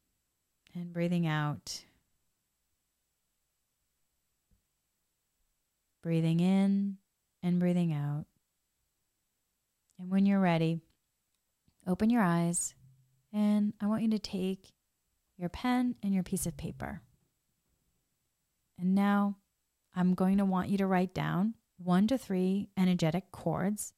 [0.74, 1.84] and breathing out.
[6.08, 6.96] breathing in
[7.42, 8.24] and breathing out.
[9.98, 10.80] And when you're ready,
[11.86, 12.74] open your eyes
[13.30, 14.72] and I want you to take
[15.36, 17.02] your pen and your piece of paper.
[18.78, 19.36] And now
[19.94, 23.92] I'm going to want you to write down one to three energetic cords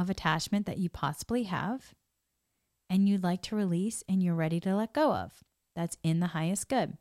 [0.00, 1.94] of attachment that you possibly have
[2.88, 5.32] and you'd like to release and you're ready to let go of.
[5.76, 6.96] That's in the highest good.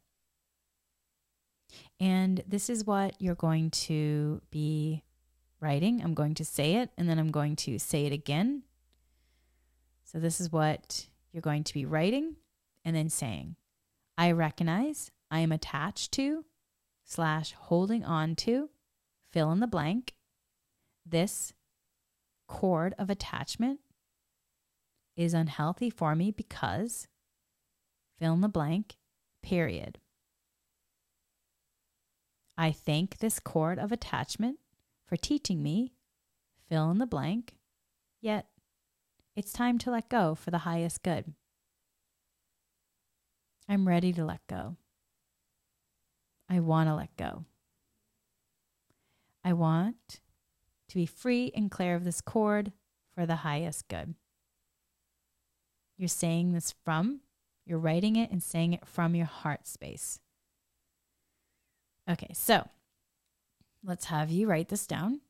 [1.99, 5.03] And this is what you're going to be
[5.59, 6.01] writing.
[6.03, 8.63] I'm going to say it and then I'm going to say it again.
[10.03, 12.35] So, this is what you're going to be writing
[12.83, 13.55] and then saying.
[14.17, 16.45] I recognize I am attached to
[17.05, 18.69] slash holding on to
[19.31, 20.13] fill in the blank.
[21.05, 21.53] This
[22.49, 23.79] cord of attachment
[25.15, 27.07] is unhealthy for me because
[28.17, 28.97] fill in the blank,
[29.41, 29.99] period.
[32.57, 34.57] I thank this cord of attachment
[35.05, 35.93] for teaching me,
[36.67, 37.53] fill in the blank,
[38.19, 38.47] yet
[39.35, 41.33] it's time to let go for the highest good.
[43.69, 44.75] I'm ready to let go.
[46.49, 47.45] I want to let go.
[49.43, 50.19] I want
[50.89, 52.71] to be free and clear of this cord
[53.15, 54.15] for the highest good.
[55.97, 57.21] You're saying this from,
[57.65, 60.19] you're writing it and saying it from your heart space.
[62.09, 62.67] Okay, so
[63.83, 65.21] let's have you write this down.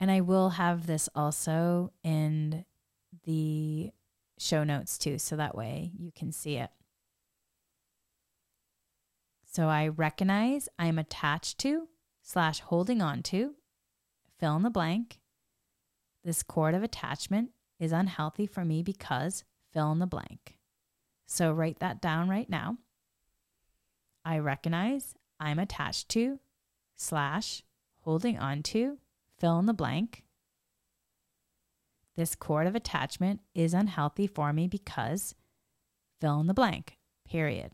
[0.00, 2.64] And I will have this also in
[3.24, 3.90] the
[4.38, 6.70] show notes too, so that way you can see it.
[9.50, 11.88] So I recognize I'm attached to
[12.28, 13.54] slash holding on to,
[14.38, 15.18] fill in the blank.
[16.22, 20.58] This cord of attachment is unhealthy for me because fill in the blank.
[21.24, 22.76] So write that down right now.
[24.26, 26.38] I recognize I'm attached to
[26.96, 27.62] slash
[28.00, 28.98] holding on to
[29.38, 30.22] fill in the blank.
[32.14, 35.34] This cord of attachment is unhealthy for me because
[36.20, 37.72] fill in the blank, period.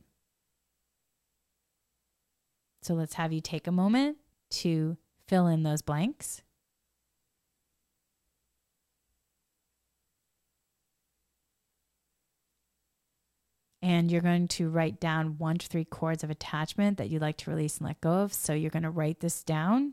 [2.82, 4.18] So let's have you take a moment
[4.62, 4.96] to
[5.26, 6.42] fill in those blanks.
[13.84, 17.36] and you're going to write down one to three cords of attachment that you'd like
[17.36, 18.32] to release and let go of.
[18.32, 19.92] So you're going to write this down.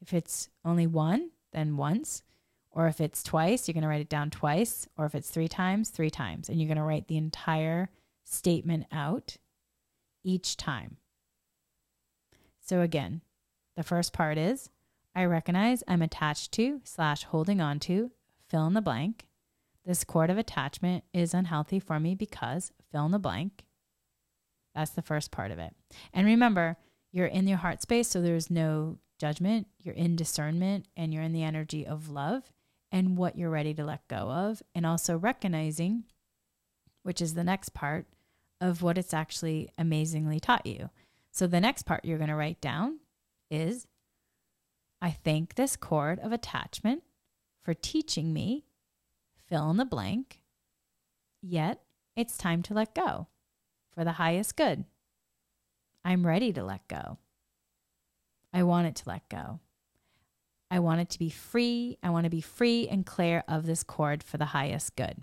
[0.00, 2.22] If it's only one, then once.
[2.70, 4.86] Or if it's twice, you're going to write it down twice.
[4.96, 6.48] Or if it's three times, three times.
[6.48, 7.90] And you're going to write the entire
[8.22, 9.36] statement out
[10.22, 10.98] each time.
[12.60, 13.20] So again,
[13.76, 14.70] the first part is
[15.14, 18.10] I recognize I'm attached to slash holding on to,
[18.48, 19.26] fill in the blank.
[19.84, 23.64] This cord of attachment is unhealthy for me because fill in the blank.
[24.74, 25.74] That's the first part of it.
[26.12, 26.76] And remember,
[27.12, 29.68] you're in your heart space, so there's no judgment.
[29.78, 32.50] You're in discernment and you're in the energy of love
[32.90, 34.62] and what you're ready to let go of.
[34.74, 36.04] And also recognizing,
[37.02, 38.06] which is the next part,
[38.60, 40.90] of what it's actually amazingly taught you.
[41.30, 42.98] So the next part you're going to write down
[43.54, 43.86] is
[45.00, 47.02] I thank this cord of attachment
[47.62, 48.64] for teaching me
[49.48, 50.40] fill in the blank,
[51.42, 51.82] yet
[52.16, 53.28] it's time to let go
[53.94, 54.84] for the highest good.
[56.04, 57.18] I'm ready to let go.
[58.52, 59.60] I want it to let go.
[60.70, 61.98] I want it to be free.
[62.02, 65.22] I want to be free and clear of this cord for the highest good.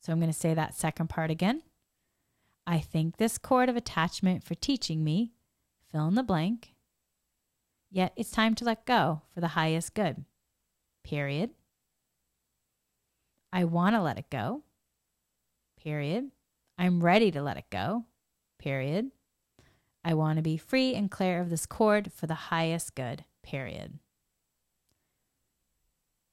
[0.00, 1.62] So I'm going to say that second part again.
[2.66, 5.32] I thank this cord of attachment for teaching me,
[5.90, 6.75] fill in the blank,
[7.90, 10.24] yet it's time to let go for the highest good.
[11.04, 11.50] Period.
[13.52, 14.62] I want to let it go.
[15.82, 16.30] Period.
[16.78, 18.04] I'm ready to let it go.
[18.58, 19.10] Period.
[20.04, 23.24] I want to be free and clear of this cord for the highest good.
[23.42, 23.98] Period.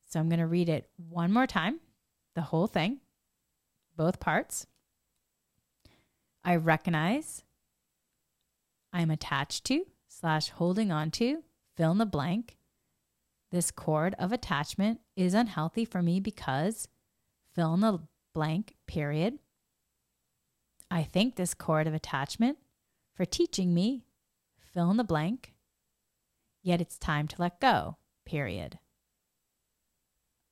[0.06, 1.80] So I'm going to read it one more time,
[2.36, 3.00] the whole thing,
[3.96, 4.68] both parts.
[6.44, 7.44] I recognize
[8.92, 9.86] I'm attached to
[10.24, 11.44] slash holding on to,
[11.76, 12.56] fill in the blank.
[13.52, 16.88] This cord of attachment is unhealthy for me because
[17.54, 18.00] fill in the
[18.34, 19.40] blank, period.
[20.90, 22.58] I thank this cord of attachment
[23.14, 24.06] for teaching me,
[24.74, 25.56] fill in the blank,
[26.62, 28.80] yet it's time to let go, period.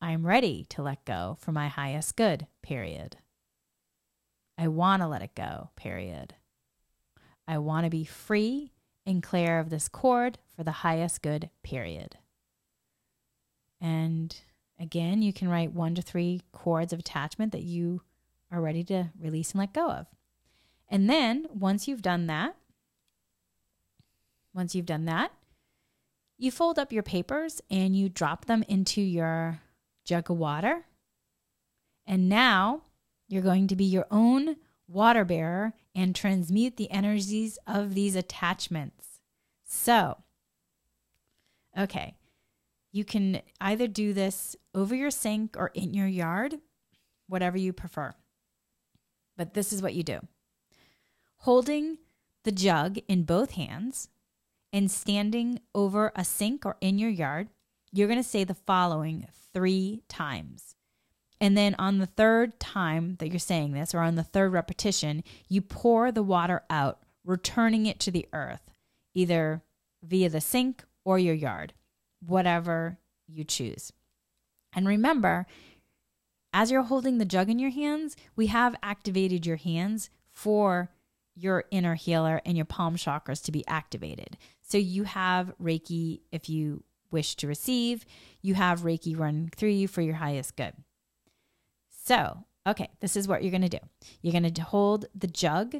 [0.01, 3.15] I'm ready to let go for my highest good, period.
[4.57, 6.33] I want to let it go, period.
[7.47, 8.73] I want to be free
[9.19, 12.17] clear of this cord for the highest good, period.
[13.81, 14.39] And
[14.81, 18.01] Again, you can write one to three cords of attachment that you
[18.51, 20.07] are ready to release and let go of.
[20.89, 22.55] And then once you've done that,
[24.55, 25.31] once you've done that,
[26.39, 29.61] you fold up your papers and you drop them into your
[30.03, 30.85] jug of water.
[32.07, 32.81] And now
[33.27, 34.55] you're going to be your own
[34.87, 39.19] water bearer and transmute the energies of these attachments.
[39.65, 40.17] So,
[41.77, 42.15] okay,
[42.91, 46.55] you can either do this over your sink or in your yard,
[47.27, 48.13] whatever you prefer.
[49.37, 50.19] But this is what you do
[51.41, 51.97] holding
[52.43, 54.09] the jug in both hands
[54.71, 57.49] and standing over a sink or in your yard,
[57.91, 60.75] you're going to say the following three times.
[61.41, 65.23] And then on the third time that you're saying this, or on the third repetition,
[65.49, 68.61] you pour the water out, returning it to the earth,
[69.15, 69.63] either
[70.03, 71.73] via the sink or your yard,
[72.23, 73.91] whatever you choose.
[74.71, 75.47] And remember,
[76.53, 80.91] as you're holding the jug in your hands, we have activated your hands for
[81.33, 84.37] your inner healer and your palm chakras to be activated.
[84.61, 88.05] So you have Reiki if you wish to receive,
[88.43, 90.73] you have Reiki run through you for your highest good.
[92.03, 93.79] So, okay, this is what you're going to do.
[94.21, 95.75] You're going to hold the jug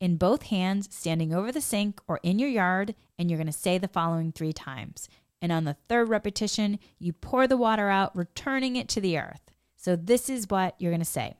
[0.00, 3.52] in both hands, standing over the sink or in your yard, and you're going to
[3.52, 5.08] say the following three times.
[5.42, 9.50] And on the third repetition, you pour the water out, returning it to the earth.
[9.76, 11.36] So, this is what you're going to say.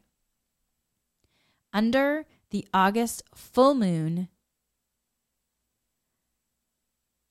[1.72, 4.28] Under the August full moon,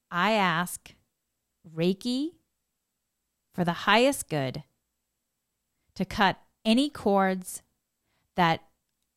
[0.10, 0.94] I ask
[1.76, 2.32] Reiki
[3.54, 4.64] for the highest good
[5.96, 7.62] to cut any cords
[8.36, 8.62] that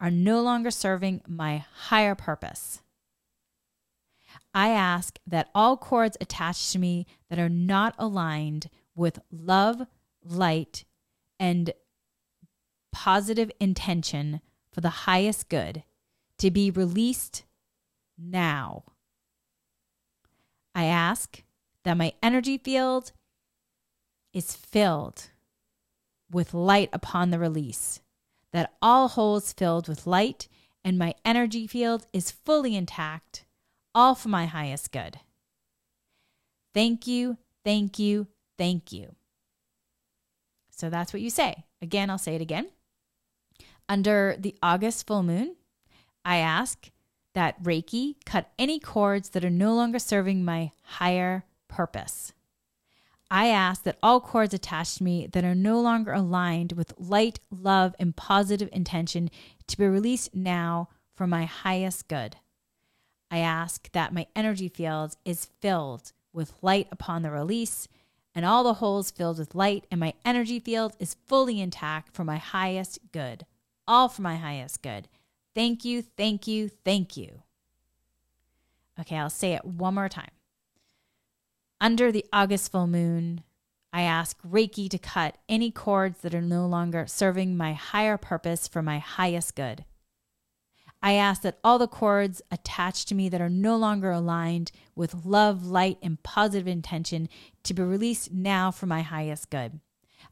[0.00, 2.82] are no longer serving my higher purpose.
[4.52, 9.86] I ask that all cords attached to me that are not aligned with love,
[10.22, 10.84] light,
[11.38, 11.72] and
[12.92, 14.40] positive intention
[14.72, 15.84] for the highest good
[16.38, 17.44] to be released
[18.18, 18.84] now.
[20.74, 21.42] I ask
[21.84, 23.12] that my energy field
[24.32, 25.30] is filled
[26.30, 28.00] with light upon the release,
[28.52, 30.48] that all holes filled with light
[30.84, 33.44] and my energy field is fully intact,
[33.94, 35.18] all for my highest good.
[36.72, 39.16] Thank you, thank you, thank you.
[40.70, 41.64] So that's what you say.
[41.82, 42.68] Again, I'll say it again.
[43.88, 45.56] Under the August full moon,
[46.24, 46.90] I ask
[47.34, 52.32] that Reiki cut any cords that are no longer serving my higher purpose.
[53.30, 57.40] I ask that all cords attached to me that are no longer aligned with light,
[57.50, 59.30] love, and positive intention
[59.66, 62.36] to be released now for my highest good.
[63.30, 67.88] I ask that my energy field is filled with light upon the release,
[68.34, 72.22] and all the holes filled with light, and my energy field is fully intact for
[72.22, 73.44] my highest good.
[73.88, 75.08] All for my highest good.
[75.54, 77.42] Thank you, thank you, thank you.
[79.00, 80.35] Okay, I'll say it one more time.
[81.86, 83.44] Under the August full moon,
[83.92, 88.66] I ask Reiki to cut any cords that are no longer serving my higher purpose
[88.66, 89.84] for my highest good.
[91.00, 95.24] I ask that all the cords attached to me that are no longer aligned with
[95.24, 97.28] love, light, and positive intention
[97.62, 99.78] to be released now for my highest good.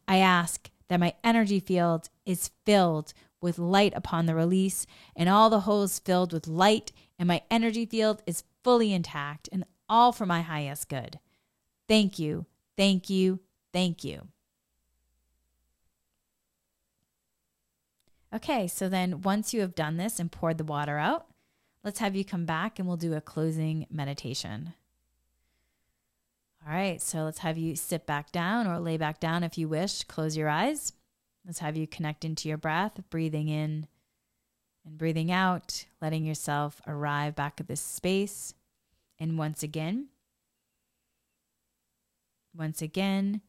[0.09, 5.51] I ask that my energy field is filled with light upon the release, and all
[5.51, 10.27] the holes filled with light, and my energy field is fully intact, and all for
[10.27, 11.21] my highest good.
[11.89, 13.41] Thank you, thank you,
[13.73, 14.29] thank you.
[18.35, 21.27] Okay, so then once you have done this and poured the water out,
[21.85, 24.75] let's have you come back and we'll do a closing meditation.
[26.67, 29.69] All right, so let's have you sit back down or lay back down if you
[29.69, 30.03] wish.
[30.05, 30.95] Close your eyes.
[31.47, 33.87] Let's have you connect into your breath, breathing in
[34.85, 38.55] and breathing out, letting yourself arrive back at this space.
[39.21, 40.09] And once again,
[42.57, 43.41] once again,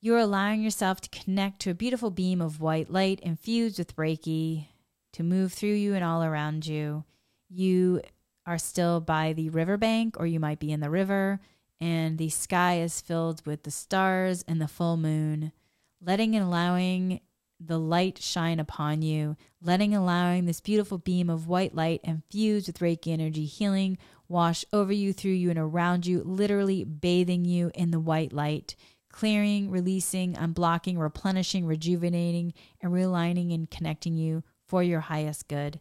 [0.00, 4.68] you're allowing yourself to connect to a beautiful beam of white light infused with Reiki
[5.12, 7.04] to move through you and all around you.
[7.48, 8.02] You
[8.46, 11.40] are still by the riverbank, or you might be in the river,
[11.80, 15.52] and the sky is filled with the stars and the full moon,
[16.00, 17.20] letting and allowing
[17.60, 22.78] the light shine upon you, letting allowing this beautiful beam of white light infused with
[22.78, 23.98] Reiki energy healing
[24.28, 28.76] wash over you, through you, and around you, literally bathing you in the white light,
[29.10, 35.80] clearing, releasing, unblocking, replenishing, rejuvenating, and realigning and connecting you for your highest good.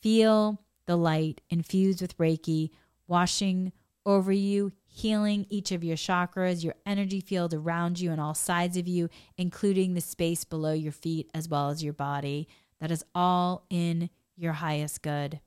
[0.00, 2.70] Feel the light infused with Reiki,
[3.08, 3.72] washing
[4.06, 8.76] over you, healing each of your chakras, your energy field around you and all sides
[8.76, 12.46] of you, including the space below your feet as well as your body.
[12.80, 15.40] That is all in your highest good.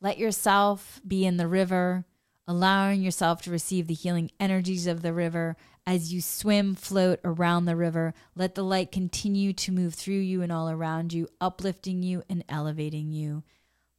[0.00, 2.04] Let yourself be in the river.
[2.46, 7.64] allowing yourself to receive the healing energies of the river as you swim, float around
[7.64, 8.14] the river.
[8.34, 12.44] Let the light continue to move through you and all around you, uplifting you and
[12.48, 13.42] elevating you.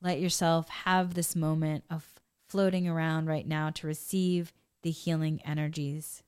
[0.02, 2.14] Let yourself have this moment of
[2.48, 6.24] floating around right now to receive the healing energies.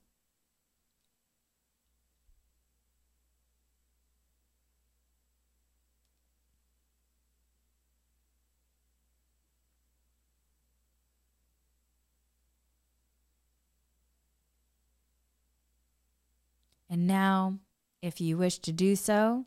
[16.89, 17.59] And now,
[18.01, 19.45] if you wish to do so,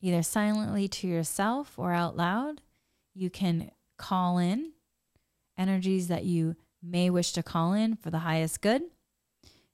[0.00, 2.60] either silently to yourself or out loud,
[3.14, 4.72] you can call in
[5.56, 8.82] energies that you may wish to call in for the highest good.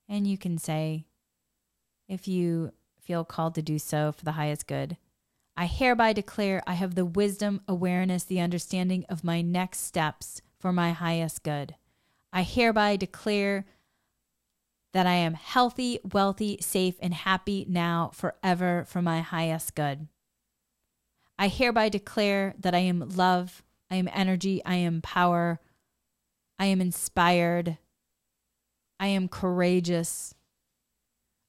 [0.08, 1.04] And you can say,
[2.08, 4.96] if you feel called to do so for the highest good,
[5.56, 10.72] I hereby declare I have the wisdom, awareness, the understanding of my next steps for
[10.72, 11.76] my highest good.
[12.32, 13.64] I hereby declare
[14.92, 20.08] that I am healthy, wealthy, safe, and happy now forever for my highest good.
[21.38, 25.60] I hereby declare that I am love, I am energy, I am power,
[26.58, 27.78] I am inspired,
[28.98, 30.34] I am courageous,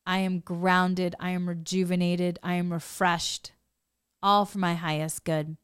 [0.06, 3.54] I am grounded, I am rejuvenated, I am refreshed,
[4.22, 5.58] all for my highest good.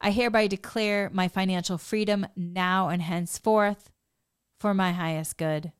[0.00, 3.90] I hereby declare my financial freedom now and henceforth
[4.60, 5.72] for my highest good.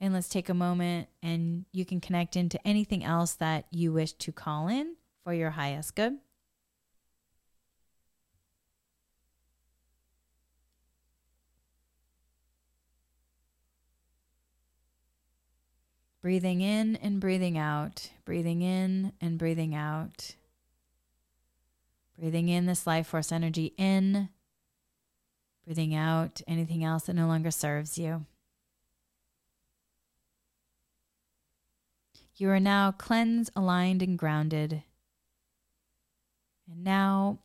[0.00, 4.12] And let's take a moment and you can connect into anything else that you wish
[4.12, 6.18] to call in for your highest good.
[16.28, 20.34] Breathing in and breathing out, breathing in and breathing out.
[22.18, 24.28] Breathing in this life force energy in,
[25.64, 28.26] breathing out anything else that no longer serves you.
[32.36, 34.82] You are now cleansed, aligned, and grounded.
[36.70, 37.38] And now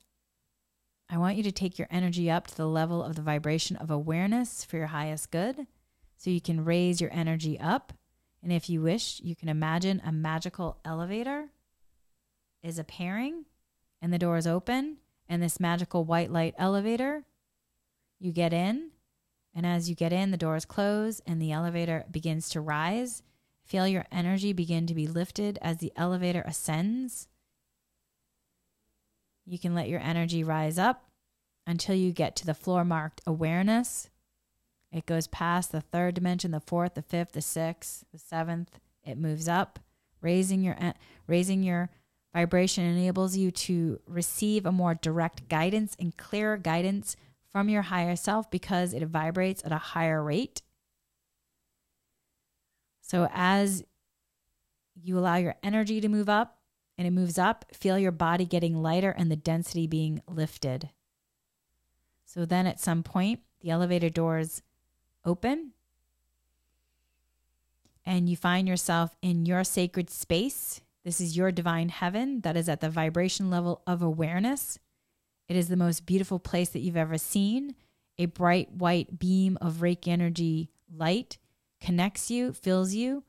[1.10, 3.90] I want you to take your energy up to the level of the vibration of
[3.90, 5.68] awareness for your highest good.
[6.18, 7.94] So you can raise your energy up.
[8.44, 11.48] And if you wish, you can imagine a magical elevator
[12.62, 13.46] is appearing
[14.02, 14.98] and the door is open.
[15.30, 17.24] And this magical white light elevator,
[18.20, 18.92] you get in.
[19.56, 23.24] And as you get in, the doors close and the elevator begins to rise
[23.66, 27.28] Feel your energy begin to be lifted as the elevator ascends.
[29.46, 31.06] You can let your energy rise up
[31.66, 34.10] until you get to the floor marked awareness.
[34.94, 38.80] It goes past the third dimension, the fourth, the fifth, the sixth, the seventh.
[39.04, 39.80] It moves up,
[40.22, 40.78] raising your
[41.28, 41.90] raising your
[42.34, 47.16] vibration enables you to receive a more direct guidance and clearer guidance
[47.52, 50.62] from your higher self because it vibrates at a higher rate.
[53.02, 53.84] So as
[54.96, 56.60] you allow your energy to move up
[56.98, 60.90] and it moves up, feel your body getting lighter and the density being lifted.
[62.26, 64.62] So then at some point, the elevator doors
[65.26, 65.72] open
[68.06, 70.82] and you find yourself in your sacred space.
[71.04, 74.80] This is your divine heaven that is at the vibration level of awareness.
[75.48, 77.76] It is the most beautiful place that you've ever seen.
[78.18, 81.38] A bright white beam of Reiki energy light
[81.82, 83.24] connects you, fills you.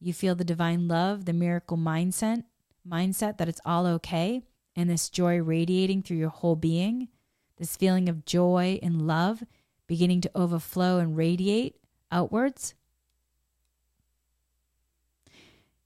[0.00, 2.44] You feel the divine love, the miracle mindset,
[2.88, 4.42] mindset that it's all okay,
[4.76, 7.08] and this joy radiating through your whole being.
[7.56, 9.42] This feeling of joy and love
[9.88, 11.74] beginning to overflow and radiate
[12.12, 12.74] outwards.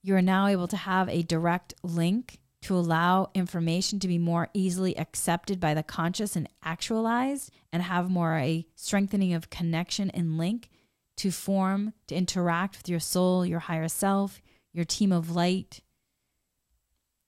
[0.03, 4.49] You are now able to have a direct link to allow information to be more
[4.53, 10.37] easily accepted by the conscious and actualized and have more a strengthening of connection and
[10.37, 10.69] link
[11.17, 14.43] to form, to interact with your soul, your higher self,
[14.73, 15.81] your team of light,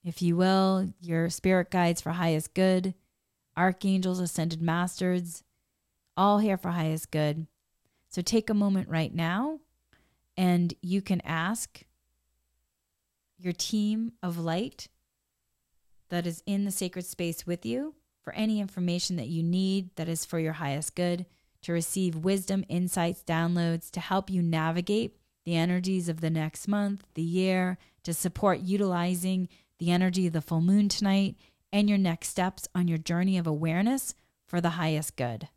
[0.05, 2.95] if you will, your spirit guides for highest good,
[3.57, 5.44] archangels, ascended masters,
[6.17, 7.47] all here for highest good.
[8.09, 9.61] So take a moment right now
[10.37, 11.83] and you can ask
[13.39, 14.89] your team of light
[16.11, 20.09] that is in the sacred space with you for any information that you need that
[20.09, 21.27] is for your highest good
[21.63, 27.05] to receive wisdom, insights, downloads to help you navigate the energies of the next month,
[27.15, 29.49] the year, to support utilizing
[29.79, 31.37] the energy of the full moon tonight
[31.73, 34.15] and your next steps on your journey of awareness
[34.47, 35.49] for the highest good.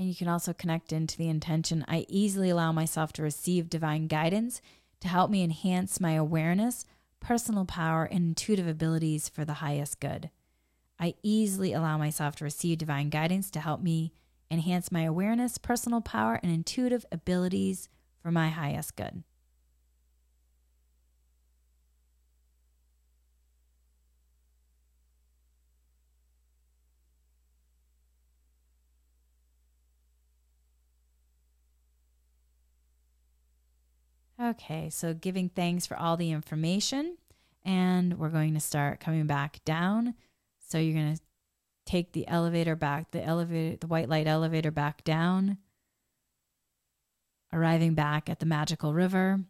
[0.00, 4.06] And you can also connect into the intention I easily allow myself to receive divine
[4.06, 4.62] guidance
[5.00, 6.86] to help me enhance my awareness,
[7.20, 10.30] personal power, and intuitive abilities for the highest good.
[10.98, 14.14] I easily allow myself to receive divine guidance to help me
[14.50, 17.90] enhance my awareness, personal power, and intuitive abilities
[18.22, 19.22] for my highest good.
[34.42, 37.18] Okay, so giving thanks for all the information.
[37.62, 40.14] And we're going to start coming back down.
[40.66, 41.22] So you're going to
[41.84, 45.58] take the elevator back, the elevator, the white light elevator back down,
[47.52, 49.40] arriving back at the magical river,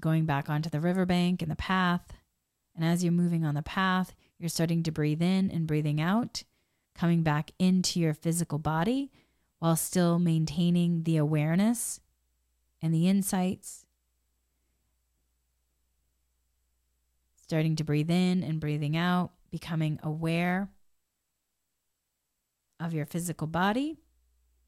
[0.00, 2.12] going back onto the riverbank and the path.
[2.74, 6.42] And as you're moving on the path, you're starting to breathe in and breathing out,
[6.96, 9.12] coming back into your physical body
[9.60, 12.00] while still maintaining the awareness
[12.82, 13.86] and the insights.
[17.36, 20.68] Starting to breathe in and breathing out, becoming aware
[22.78, 23.98] of your physical body,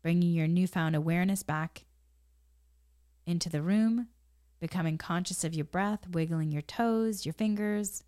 [0.03, 1.85] bringing your newfound awareness back
[3.25, 4.09] into the room,
[4.61, 8.05] becoming conscious of your breath, wiggling your toes, your fingers,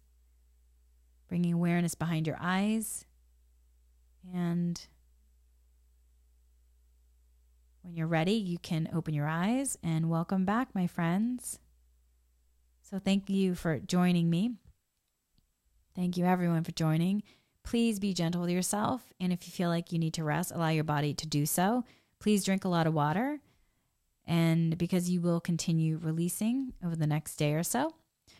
[1.28, 3.06] bringing awareness behind your eyes,
[4.32, 4.86] and
[7.84, 11.58] when you're ready, you can open your eyes and welcome back, my friends.
[12.80, 14.52] So, thank you for joining me.
[15.94, 17.22] Thank you, everyone, for joining.
[17.62, 19.02] Please be gentle with yourself.
[19.20, 21.84] And if you feel like you need to rest, allow your body to do so.
[22.20, 23.40] Please drink a lot of water.
[24.26, 27.94] And because you will continue releasing over the next day or so,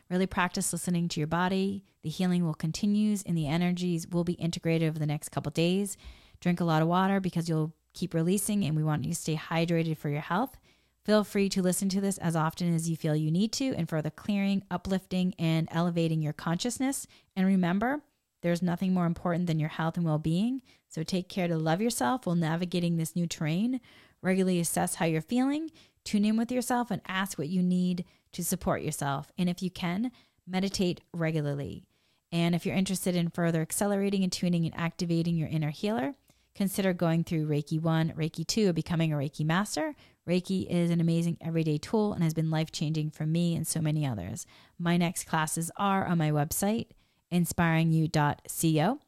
[0.09, 1.85] really practice listening to your body.
[2.03, 5.99] The healing will continue and the energies will be integrated over the next couple days.
[6.41, 9.37] Drink a lot of water because you'll keep releasing, and we want you to stay
[9.37, 10.59] hydrated for your health.
[11.05, 13.89] Feel free to listen to this as often as you feel you need to, and
[13.89, 17.07] further clearing, uplifting, and elevating your consciousness.
[17.37, 18.03] And remember,
[18.43, 20.63] there's nothing more important than your health and well being.
[20.89, 23.81] So take care to love yourself while navigating this new terrain.
[24.23, 25.71] Regularly assess how you're feeling,
[26.05, 29.31] tune in with yourself, and ask what you need to support yourself.
[29.39, 30.11] And if you can,
[30.47, 31.85] meditate regularly.
[32.33, 36.15] And if you're interested in further accelerating and tuning and activating your inner healer,
[36.55, 39.95] consider going through Reiki 1, Reiki 2, or becoming a Reiki master.
[40.29, 43.81] Reiki is an amazing everyday tool and has been life changing for me and so
[43.81, 44.47] many others.
[44.79, 46.87] My next classes are on my website,
[47.33, 48.99] inspiringyou.co.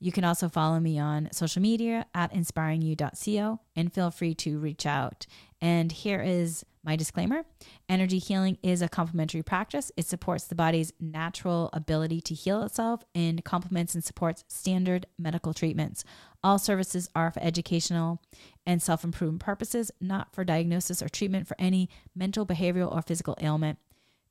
[0.00, 4.86] You can also follow me on social media at inspiringyou.co and feel free to reach
[4.86, 5.26] out.
[5.60, 7.44] And here is my disclaimer
[7.88, 9.90] energy healing is a complementary practice.
[9.96, 15.52] It supports the body's natural ability to heal itself and complements and supports standard medical
[15.52, 16.04] treatments.
[16.42, 18.22] All services are for educational
[18.64, 23.36] and self improvement purposes, not for diagnosis or treatment for any mental, behavioral, or physical
[23.40, 23.78] ailment.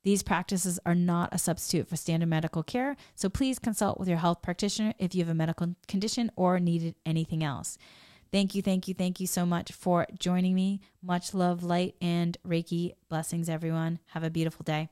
[0.04, 4.18] These practices are not a substitute for standard medical care, so please consult with your
[4.18, 7.76] health practitioner if you have a medical condition or needed anything else.
[8.30, 10.80] Thank you, thank you, thank you so much for joining me.
[11.02, 14.00] Much love, light, and Reiki blessings, everyone.
[14.08, 14.90] Have a beautiful day.